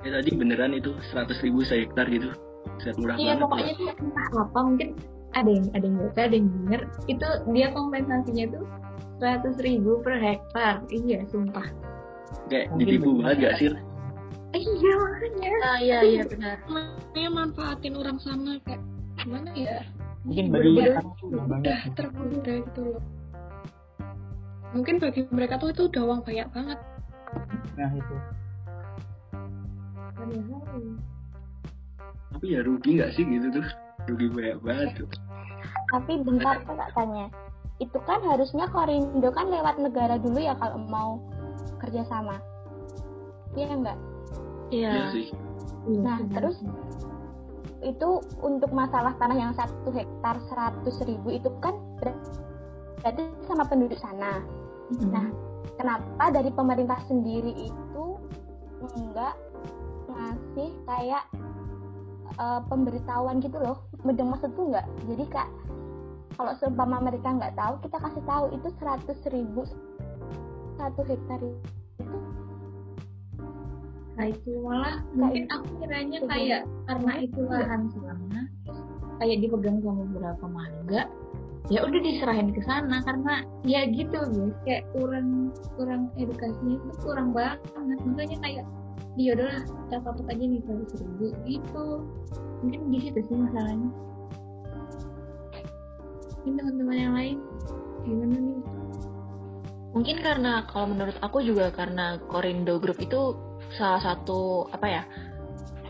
Ya 0.03 0.19
tadi 0.19 0.29
beneran 0.35 0.71
itu 0.75 0.95
100 1.11 1.43
ribu 1.43 1.59
sehektar 1.67 2.07
gitu. 2.07 2.31
Set 2.83 2.95
murah 2.99 3.19
iya 3.19 3.35
pokoknya 3.35 3.73
tuh 3.75 3.91
entah 3.99 4.27
apa 4.43 4.59
mungkin 4.63 4.89
ada 5.35 5.49
yang 5.51 5.67
ada 5.75 5.85
yang 5.87 5.97
baca 5.99 6.21
ada 6.23 6.35
yang 6.35 6.47
denger 6.51 6.81
itu 7.11 7.27
dia 7.51 7.67
kompensasinya 7.75 8.45
tuh 8.55 8.63
100 9.19 9.59
ribu 9.67 9.91
per 10.03 10.15
hektar. 10.19 10.83
Iya 10.87 11.27
sumpah. 11.27 11.67
Kayak 12.51 12.75
ditipu 12.79 13.23
banget 13.23 13.35
gak 13.43 13.53
sih? 13.59 13.67
Iya 14.55 14.93
makanya. 14.99 15.51
Ah 15.67 15.79
iya 15.83 15.97
iya 16.03 16.23
benar. 16.23 16.63
Dia 17.11 17.27
manfaatin 17.27 17.95
orang 17.99 18.19
sana 18.23 18.55
kayak 18.63 18.79
gimana 19.27 19.51
ya? 19.59 19.83
Mungkin 20.23 20.45
bagi 20.55 20.69
tuh 21.19 21.27
udah 21.35 21.79
tergoda 21.99 22.53
gitu 22.63 22.81
loh. 22.95 23.03
Mungkin 24.71 24.95
bagi 25.03 25.21
mereka 25.35 25.59
tuh 25.59 25.75
itu 25.75 25.91
udah 25.91 26.01
uang 26.07 26.21
banyak 26.23 26.47
banget. 26.55 26.79
Nah 27.75 27.91
itu. 27.91 28.15
Tapi 32.31 32.45
ya 32.47 32.59
rugi 32.63 32.89
nggak 33.03 33.11
sih 33.19 33.23
gitu 33.27 33.47
tuh? 33.59 33.67
Rugi 34.07 34.27
banyak 34.31 34.59
banget 34.63 34.89
tuh. 35.03 35.09
Tapi 35.91 36.23
bentar 36.23 36.63
aku 36.63 36.71
tak 36.79 36.91
tanya. 36.95 37.27
Itu 37.83 37.99
kan 38.07 38.23
harusnya 38.23 38.65
Korindo 38.71 39.29
kan 39.35 39.51
lewat 39.51 39.75
negara 39.75 40.15
dulu 40.15 40.39
ya 40.39 40.55
kalau 40.55 40.79
mau 40.87 41.19
kerjasama. 41.83 42.39
Iya 43.59 43.75
enggak? 43.75 43.97
Iya. 44.71 44.91
Iya 44.91 45.03
sih. 45.11 45.27
Nah, 45.87 46.19
terus 46.35 46.59
itu 47.85 48.21
untuk 48.41 48.73
masalah 48.73 49.13
tanah 49.21 49.37
yang 49.37 49.53
satu 49.53 49.93
hektar 49.93 50.41
seratus 50.49 50.97
ribu 51.05 51.37
itu 51.37 51.49
kan 51.61 51.77
ber- 52.01 52.17
berarti 53.01 53.23
sama 53.45 53.63
penduduk 53.69 53.99
sana. 54.01 54.41
Nah, 55.05 55.29
kenapa 55.77 56.33
dari 56.33 56.49
pemerintah 56.49 56.97
sendiri 57.05 57.53
itu 57.53 58.05
enggak 58.97 59.37
ngasih 60.09 60.69
kayak 60.89 61.23
eh, 62.39 62.61
pemberitahuan 62.65 63.37
gitu 63.43 63.61
loh? 63.61 63.85
Mendeng 64.01 64.33
maksud 64.33 64.53
tuh 64.57 64.73
enggak? 64.73 64.87
Jadi 65.05 65.25
kak, 65.29 65.49
kalau 66.37 66.53
seumpama 66.57 66.97
mereka 67.01 67.29
nggak 67.29 67.53
tahu, 67.53 67.73
kita 67.85 67.97
kasih 68.01 68.23
tahu 68.25 68.45
itu 68.53 68.67
seratus 68.81 69.19
ribu 69.29 69.61
satu 70.77 71.01
hektar 71.05 71.41
Nah 74.17 74.25
itu 74.33 74.49
malah 74.65 75.05
mungkin 75.13 75.45
aku 75.53 75.69
kiranya 75.77 76.19
kayak 76.25 76.61
karena 76.89 77.11
itu 77.21 77.39
lahan 77.45 77.85
sana, 77.93 78.41
kayak 79.21 79.37
dipegang 79.45 79.77
sama 79.85 80.03
beberapa 80.09 80.45
marga, 80.49 81.01
ya 81.69 81.85
udah 81.85 82.01
diserahin 82.01 82.49
ke 82.49 82.61
sana 82.65 82.97
karena 83.05 83.45
ya 83.61 83.85
gitu 83.93 84.17
guys, 84.17 84.57
kayak 84.65 84.89
kurang 84.97 85.53
kurang 85.77 86.09
edukasinya 86.17 86.81
itu 86.81 86.89
kurang 87.05 87.29
banget, 87.29 87.61
makanya 88.09 88.37
kayak 88.41 88.65
ya 89.21 89.37
udahlah 89.37 89.61
kita 89.61 89.97
patok 90.01 90.27
aja 90.33 90.43
nih 90.49 90.61
seratus 90.65 91.01
ribu 91.01 91.25
gitu, 91.45 91.87
mungkin 92.65 92.81
di 92.89 92.97
situ 93.05 93.19
sih 93.21 93.37
masalahnya. 93.37 93.89
Ini 96.41 96.57
teman-teman 96.57 96.97
yang 96.97 97.13
lain 97.13 97.37
gimana 98.01 98.35
nih? 98.39 98.59
Mungkin 99.93 100.17
karena 100.21 100.65
kalau 100.69 100.93
menurut 100.93 101.17
aku 101.25 101.41
juga 101.41 101.73
karena 101.73 102.21
Korindo 102.29 102.77
Group 102.77 103.01
itu 103.01 103.33
salah 103.75 103.99
satu 103.99 104.71
apa 104.71 104.87
ya 104.87 105.03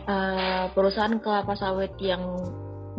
eh, 0.08 0.64
perusahaan 0.72 1.14
kelapa 1.20 1.54
sawit 1.54 1.94
yang 2.02 2.22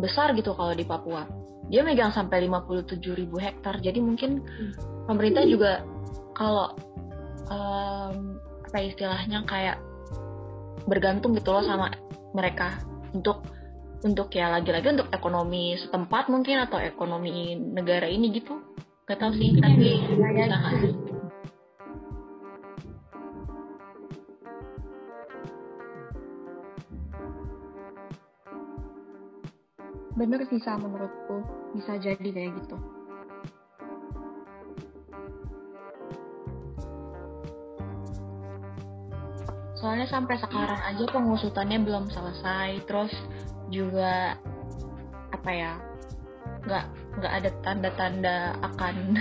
besar 0.00 0.32
gitu 0.32 0.56
kalau 0.56 0.72
di 0.72 0.88
Papua. 0.88 1.28
Dia 1.70 1.86
megang 1.86 2.10
sampai 2.10 2.48
57 2.48 2.98
ribu 3.14 3.38
hektar. 3.38 3.78
Jadi 3.78 4.02
mungkin 4.02 4.42
pemerintah 5.06 5.46
juga 5.46 5.86
kalau 6.34 6.74
em, 7.46 8.40
apa 8.66 8.78
istilahnya 8.80 9.46
kayak 9.46 9.78
bergantung 10.88 11.36
gitu 11.36 11.54
loh 11.54 11.62
sama 11.62 11.94
mereka 12.34 12.80
untuk 13.14 13.44
untuk 14.00 14.32
ya 14.32 14.48
lagi-lagi 14.48 14.96
untuk 14.96 15.12
ekonomi 15.12 15.76
setempat 15.76 16.32
mungkin 16.32 16.64
atau 16.64 16.80
ekonomi 16.80 17.54
negara 17.54 18.08
ini 18.08 18.32
gitu. 18.32 18.58
Gak 19.04 19.20
tau 19.20 19.34
sih, 19.34 19.54
tapi 19.58 20.06
bisa 20.06 20.46
Bener 30.20 30.44
sih 30.52 30.60
menurutku 30.60 31.40
bisa 31.72 31.96
jadi 31.96 32.28
kayak 32.28 32.52
gitu. 32.60 32.76
Soalnya 39.80 40.04
sampai 40.12 40.36
sekarang 40.36 40.76
aja 40.76 41.04
pengusutannya 41.08 41.80
belum 41.80 42.12
selesai, 42.12 42.84
terus 42.84 43.08
juga 43.72 44.36
apa 45.32 45.50
ya, 45.56 45.72
nggak 46.68 46.84
nggak 47.16 47.32
ada 47.40 47.50
tanda-tanda 47.64 48.36
akan 48.60 49.16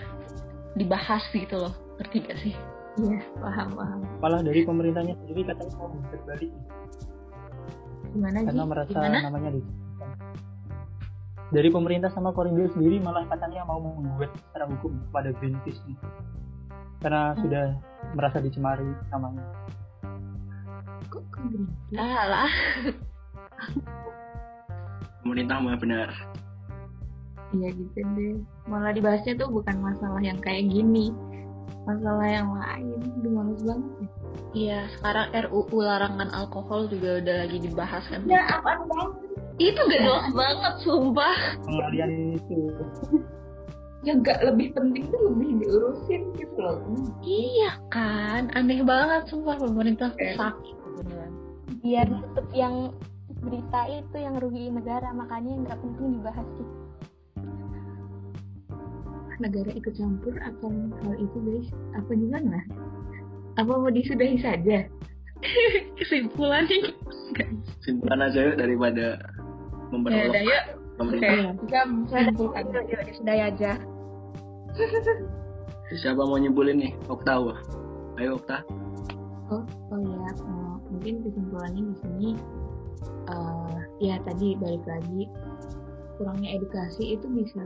dibahas 0.78 1.24
gitu 1.32 1.56
loh, 1.56 1.72
ngerti 1.96 2.16
gak 2.20 2.38
sih? 2.44 2.54
Iya 2.94 3.18
paham 3.42 3.74
paham. 3.74 4.00
malah 4.22 4.38
dari 4.38 4.62
pemerintahnya 4.62 5.18
sendiri 5.18 5.42
katanya 5.50 5.74
mau 5.82 5.90
balik 6.30 6.50
Gimana 8.14 8.38
sih? 8.38 8.46
karena 8.46 8.64
merasa 8.70 8.90
Gimana? 8.94 9.18
namanya 9.26 9.50
di 9.50 9.60
dari 11.52 11.68
pemerintah 11.68 12.08
sama 12.14 12.32
Korindo 12.32 12.64
sendiri 12.72 13.02
malah 13.02 13.26
katanya 13.28 13.66
mau 13.68 13.82
menggugat 13.82 14.32
secara 14.48 14.64
hukum 14.70 14.96
pada 15.12 15.34
Greenpeace 15.36 15.82
nih 15.84 15.98
karena 17.04 17.36
sudah 17.36 17.64
merasa 18.16 18.40
dicemari 18.40 18.88
namanya 19.12 19.44
Kok 21.12 21.24
ke 21.28 21.38
Greenpeace? 21.44 22.00
Ah 22.00 22.24
lah, 22.24 22.50
pemerintah 25.20 25.60
mah 25.60 25.76
benar 25.76 26.08
Iya 27.54 27.70
gitu 27.70 28.00
deh. 28.18 28.34
Malah 28.66 28.90
dibahasnya 28.90 29.38
tuh 29.38 29.46
bukan 29.46 29.78
masalah 29.78 30.18
yang 30.18 30.42
kayak 30.42 30.66
gini, 30.66 31.14
masalah 31.86 32.26
yang 32.26 32.50
lain. 32.50 32.98
Aduh 32.98 33.30
males 33.30 33.62
banget 33.62 33.90
ya. 33.94 34.08
iya 34.54 34.80
sekarang 34.98 35.30
RUU 35.30 35.78
larangan 35.78 36.34
alkohol 36.34 36.90
juga 36.90 37.22
udah 37.22 37.34
lagi 37.46 37.58
dibahas 37.62 38.02
kan? 38.10 38.26
Ya 38.26 38.42
apaan 38.58 38.90
banget? 38.90 39.12
Itu 39.54 39.78
gak 39.78 40.00
jelas 40.02 40.26
banget, 40.34 40.74
sumpah. 40.82 41.36
pengalian 41.62 42.34
itu 42.34 42.58
Ya 44.04 44.12
gak 44.20 44.44
lebih 44.44 44.76
penting 44.76 45.08
tuh 45.08 45.32
lebih 45.32 45.64
diurusin 45.64 46.22
gitu 46.36 46.56
loh. 46.58 46.76
Iya 47.22 47.78
kan, 47.88 48.52
aneh 48.52 48.84
banget 48.84 49.30
sumpah 49.32 49.56
pemerintah 49.56 50.12
Eh. 50.18 50.36
sakit 50.36 50.76
beneran. 50.94 51.32
biar 51.80 52.06
nutup 52.08 52.44
yang 52.52 52.92
berita 53.40 53.80
itu 53.88 54.16
yang 54.16 54.36
rugi 54.36 54.68
negara 54.68 55.12
makanya 55.12 55.52
nggak 55.64 55.78
penting 55.80 56.16
dibahas 56.16 56.46
gitu. 56.56 56.74
Negara 59.36 59.70
ikut 59.72 59.94
campur 59.94 60.34
akan 60.38 60.94
hal 61.02 61.14
itu 61.18 61.38
guys. 61.42 61.68
Apa 61.96 62.10
gimana? 62.12 62.60
Apa 63.56 63.72
mau 63.74 63.90
disudahi 63.90 64.38
saja? 64.38 64.84
Kesimpulannya 65.98 66.92
simpulan 67.82 68.20
aja 68.22 68.38
yuk 68.40 68.56
daripada 70.02 70.34
Ya 70.34 70.42
yuk, 70.42 70.64
pemerintah 70.98 71.54
kita 71.62 71.78
menyimpulkan. 71.86 72.62
Sudah 73.14 73.34
aja. 73.38 73.72
siapa 75.92 76.26
mau 76.26 76.40
nyebulin 76.40 76.80
nih 76.80 76.92
Okta 77.06 77.38
wah. 77.38 77.58
ayo 78.18 78.40
Okta 78.40 78.64
Oh, 79.52 79.60
oh 79.92 80.00
ya, 80.00 80.32
mungkin 80.88 81.20
kesimpulannya 81.20 81.92
di 81.92 81.94
sini 82.00 82.28
eh, 83.28 83.76
ya 84.00 84.16
tadi 84.24 84.56
balik 84.56 84.80
lagi 84.88 85.28
kurangnya 86.16 86.56
edukasi 86.56 87.12
itu 87.20 87.28
bisa 87.28 87.60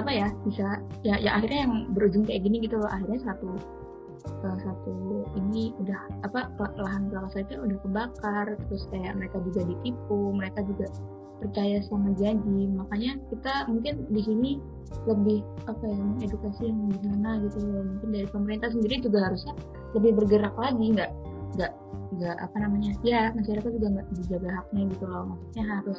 apa 0.00 0.08
ya 0.08 0.32
bisa 0.48 0.80
ya 1.04 1.20
ya 1.20 1.36
akhirnya 1.36 1.68
yang 1.68 1.74
berujung 1.92 2.24
kayak 2.24 2.48
gini 2.48 2.64
gitu 2.64 2.80
loh 2.80 2.88
akhirnya 2.88 3.20
satu 3.28 3.60
eh, 4.26 4.56
satu 4.64 4.92
ini 5.38 5.72
udah 5.80 6.00
apa 6.26 6.50
lahan 6.58 7.08
kelapa 7.08 7.28
sawitnya 7.32 7.58
udah 7.60 7.78
kebakar 7.84 8.46
terus 8.68 8.84
kayak 8.92 9.16
mereka 9.16 9.38
juga 9.46 9.60
ditipu 9.68 10.34
mereka 10.34 10.60
juga 10.64 10.86
percaya 11.40 11.80
sama 11.88 12.12
janji 12.20 12.68
makanya 12.68 13.16
kita 13.32 13.64
mungkin 13.72 14.04
di 14.12 14.20
sini 14.20 14.50
lebih 15.08 15.40
apa 15.64 15.84
ya 15.86 16.28
edukasi 16.28 16.68
yang 16.68 16.78
di 16.92 16.98
sana 17.06 17.40
gitu 17.46 17.58
loh. 17.64 17.84
Mungkin 17.86 18.08
dari 18.12 18.28
pemerintah 18.28 18.68
sendiri 18.74 18.94
juga 19.00 19.18
harusnya 19.30 19.54
lebih 19.96 20.12
bergerak 20.18 20.54
lagi 20.58 20.86
nggak 20.92 21.10
nggak 21.56 21.72
nggak 22.10 22.36
apa 22.36 22.56
namanya 22.58 22.90
ya 23.06 23.30
masyarakat 23.32 23.70
juga 23.70 23.88
nggak 23.98 24.06
dijaga 24.18 24.50
haknya 24.60 24.82
gitu 24.92 25.04
loh. 25.08 25.24
Maksudnya 25.32 25.64
harus 25.64 25.98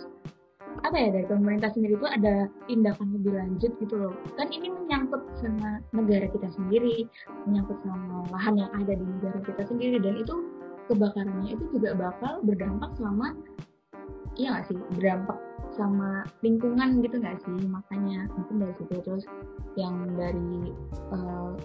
apa 0.81 0.95
ya 0.95 1.07
dari 1.13 1.25
pemerintah 1.27 1.69
sendiri 1.75 1.99
itu 1.99 2.07
ada 2.07 2.47
tindakan 2.65 3.07
lebih 3.19 3.33
lanjut 3.37 3.71
gitu 3.77 3.95
loh. 3.95 4.13
Kan 4.39 4.49
ini 4.49 4.71
menyangkut 4.71 5.21
sama 5.39 5.83
negara 5.91 6.25
kita 6.31 6.47
sendiri 6.55 7.05
menyangkut 7.45 7.77
sama 7.83 8.25
lahan 8.31 8.55
yang 8.59 8.71
ada 8.75 8.93
di 8.95 9.05
negara 9.05 9.39
kita 9.43 9.63
sendiri 9.67 9.97
dan 9.99 10.15
itu 10.19 10.35
kebakarannya 10.91 11.55
itu 11.55 11.63
juga 11.71 11.95
bakal 11.95 12.43
berdampak 12.43 12.91
sama 12.99 13.31
iya 14.35 14.57
nggak 14.57 14.65
sih 14.71 14.77
berdampak 14.97 15.37
sama 15.81 16.21
lingkungan 16.45 17.01
gitu 17.01 17.17
nggak 17.17 17.41
sih? 17.41 17.57
Makanya 17.65 18.29
mungkin 18.37 18.55
dari 18.61 18.73
situ 18.77 18.93
terus 19.01 19.25
yang 19.73 20.05
dari 20.13 20.69
uh, 21.09 21.57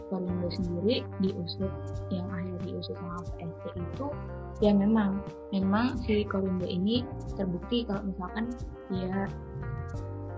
sendiri 0.49 1.05
diusut 1.21 1.73
yang 2.09 2.25
akhirnya 2.33 2.61
diusut 2.65 2.97
sama 2.97 3.21
PSC 3.37 3.77
itu 3.77 4.07
ya 4.65 4.73
memang 4.73 5.21
memang 5.53 6.01
si 6.01 6.25
Korindo 6.25 6.65
ini 6.65 7.05
terbukti 7.37 7.85
kalau 7.85 8.09
misalkan 8.09 8.49
dia 8.89 9.29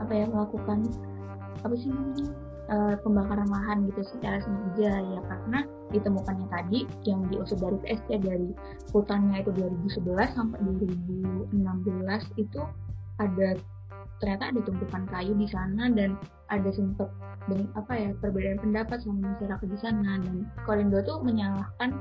apa 0.03 0.13
ya 0.15 0.27
melakukan 0.27 0.87
apa 1.63 1.75
sih 1.75 1.91
eh, 2.71 2.95
pembakaran 3.03 3.47
lahan 3.51 3.87
gitu 3.91 4.03
secara 4.07 4.39
sengaja 4.43 5.03
ya 5.03 5.21
karena 5.27 5.61
ditemukannya 5.95 6.47
tadi 6.51 6.79
yang 7.07 7.23
diusut 7.31 7.59
dari 7.63 7.79
PSC 7.83 8.09
dari 8.23 8.51
hutannya 8.95 9.43
itu 9.43 9.51
2011 9.55 10.35
sampai 10.35 10.59
2016 10.63 12.43
itu 12.43 12.61
ada 13.19 13.59
ternyata 14.19 14.51
ada 14.51 14.61
tumpukan 14.67 15.07
kayu 15.15 15.33
di 15.39 15.47
sana 15.47 15.91
dan 15.95 16.19
ada 16.51 16.71
sempat 16.75 17.07
apa 17.79 17.93
ya 17.97 18.11
perbedaan 18.21 18.61
pendapat 18.61 18.99
sama 19.01 19.35
masyarakat 19.35 19.67
di 19.69 19.79
sana. 19.79 20.11
Dan 20.21 20.49
Korindo 20.67 21.01
tuh 21.07 21.23
menyalahkan 21.23 21.95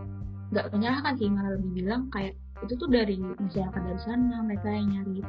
nggak 0.51 0.71
menyalahkan 0.71 1.13
sih 1.19 1.27
malah 1.27 1.59
lebih 1.59 1.83
bilang 1.83 2.07
kayak 2.15 2.33
itu 2.65 2.73
tuh 2.73 2.89
dari 2.89 3.19
masyarakat 3.19 3.81
dari 3.83 4.01
sana 4.01 4.41
mereka 4.41 4.67
yang 4.71 4.87
nyari 4.89 5.19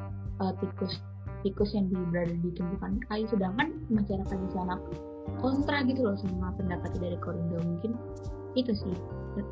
uh, 0.40 0.54
tikus 0.62 1.02
tikus 1.44 1.70
yang 1.76 1.92
berada 2.10 2.34
di 2.34 2.50
tumpukan 2.56 2.98
kayu. 3.06 3.24
Sedangkan 3.30 3.68
masyarakat 3.92 4.36
di 4.36 4.50
sana 4.54 4.74
kontra 5.38 5.84
gitu 5.84 6.00
loh 6.02 6.16
sama 6.18 6.56
pendapat 6.56 6.96
dari 6.98 7.18
Korindo. 7.20 7.60
Mungkin 7.62 7.92
itu 8.56 8.72
sih 8.74 8.94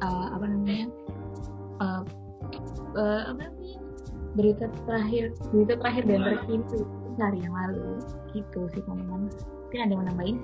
uh, 0.02 0.26
apa 0.34 0.46
namanya 0.48 0.88
uh, 1.84 2.02
uh, 2.96 3.22
apa 3.30 3.40
namanya 3.44 3.85
berita 4.36 4.68
terakhir 4.84 5.32
berita 5.50 5.74
terakhir 5.80 6.04
dan 6.04 6.20
terkini 6.22 6.64
sehari 7.16 7.38
yang 7.40 7.54
lalu 7.56 7.96
gitu 8.36 8.60
sih 8.76 8.82
teman-teman 8.84 9.32
mungkin 9.32 9.80
ada 9.80 9.90
yang 9.90 10.00
mau 10.04 10.08
nambahin 10.12 10.38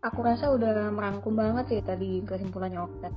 Aku 0.00 0.24
rasa 0.24 0.48
udah 0.48 0.88
merangkum 0.96 1.36
banget 1.36 1.64
sih 1.68 1.80
tadi 1.84 2.24
kesimpulannya 2.24 2.80
Okta. 2.80 3.08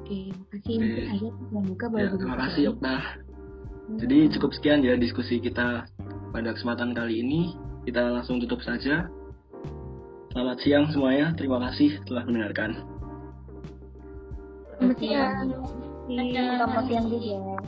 oke 0.00 0.20
makasih 0.32 0.76
mungkin 0.80 1.04
Oke. 1.04 1.12
aja 1.12 1.28
yang 1.52 1.64
buka 1.68 1.84
Ya, 1.86 1.92
baru 1.92 2.16
terima 2.16 2.38
kasih 2.40 2.62
Okta. 2.72 2.94
Jadi 4.00 4.18
cukup 4.32 4.50
sekian 4.56 4.80
ya 4.80 4.94
diskusi 4.96 5.36
kita 5.42 5.84
pada 6.32 6.50
kesempatan 6.56 6.96
kali 6.96 7.20
ini. 7.20 7.52
Kita 7.84 8.00
langsung 8.16 8.40
tutup 8.40 8.64
saja. 8.64 9.12
Selamat 10.30 10.62
siang 10.62 10.86
semuanya. 10.94 11.34
Terima 11.34 11.58
kasih 11.58 11.98
telah 12.06 12.22
mendengarkan. 12.22 12.86
Selamat 14.78 14.96
siang. 15.02 15.50
Selamat 16.06 16.84
siang 16.86 17.06
juga. 17.10 17.58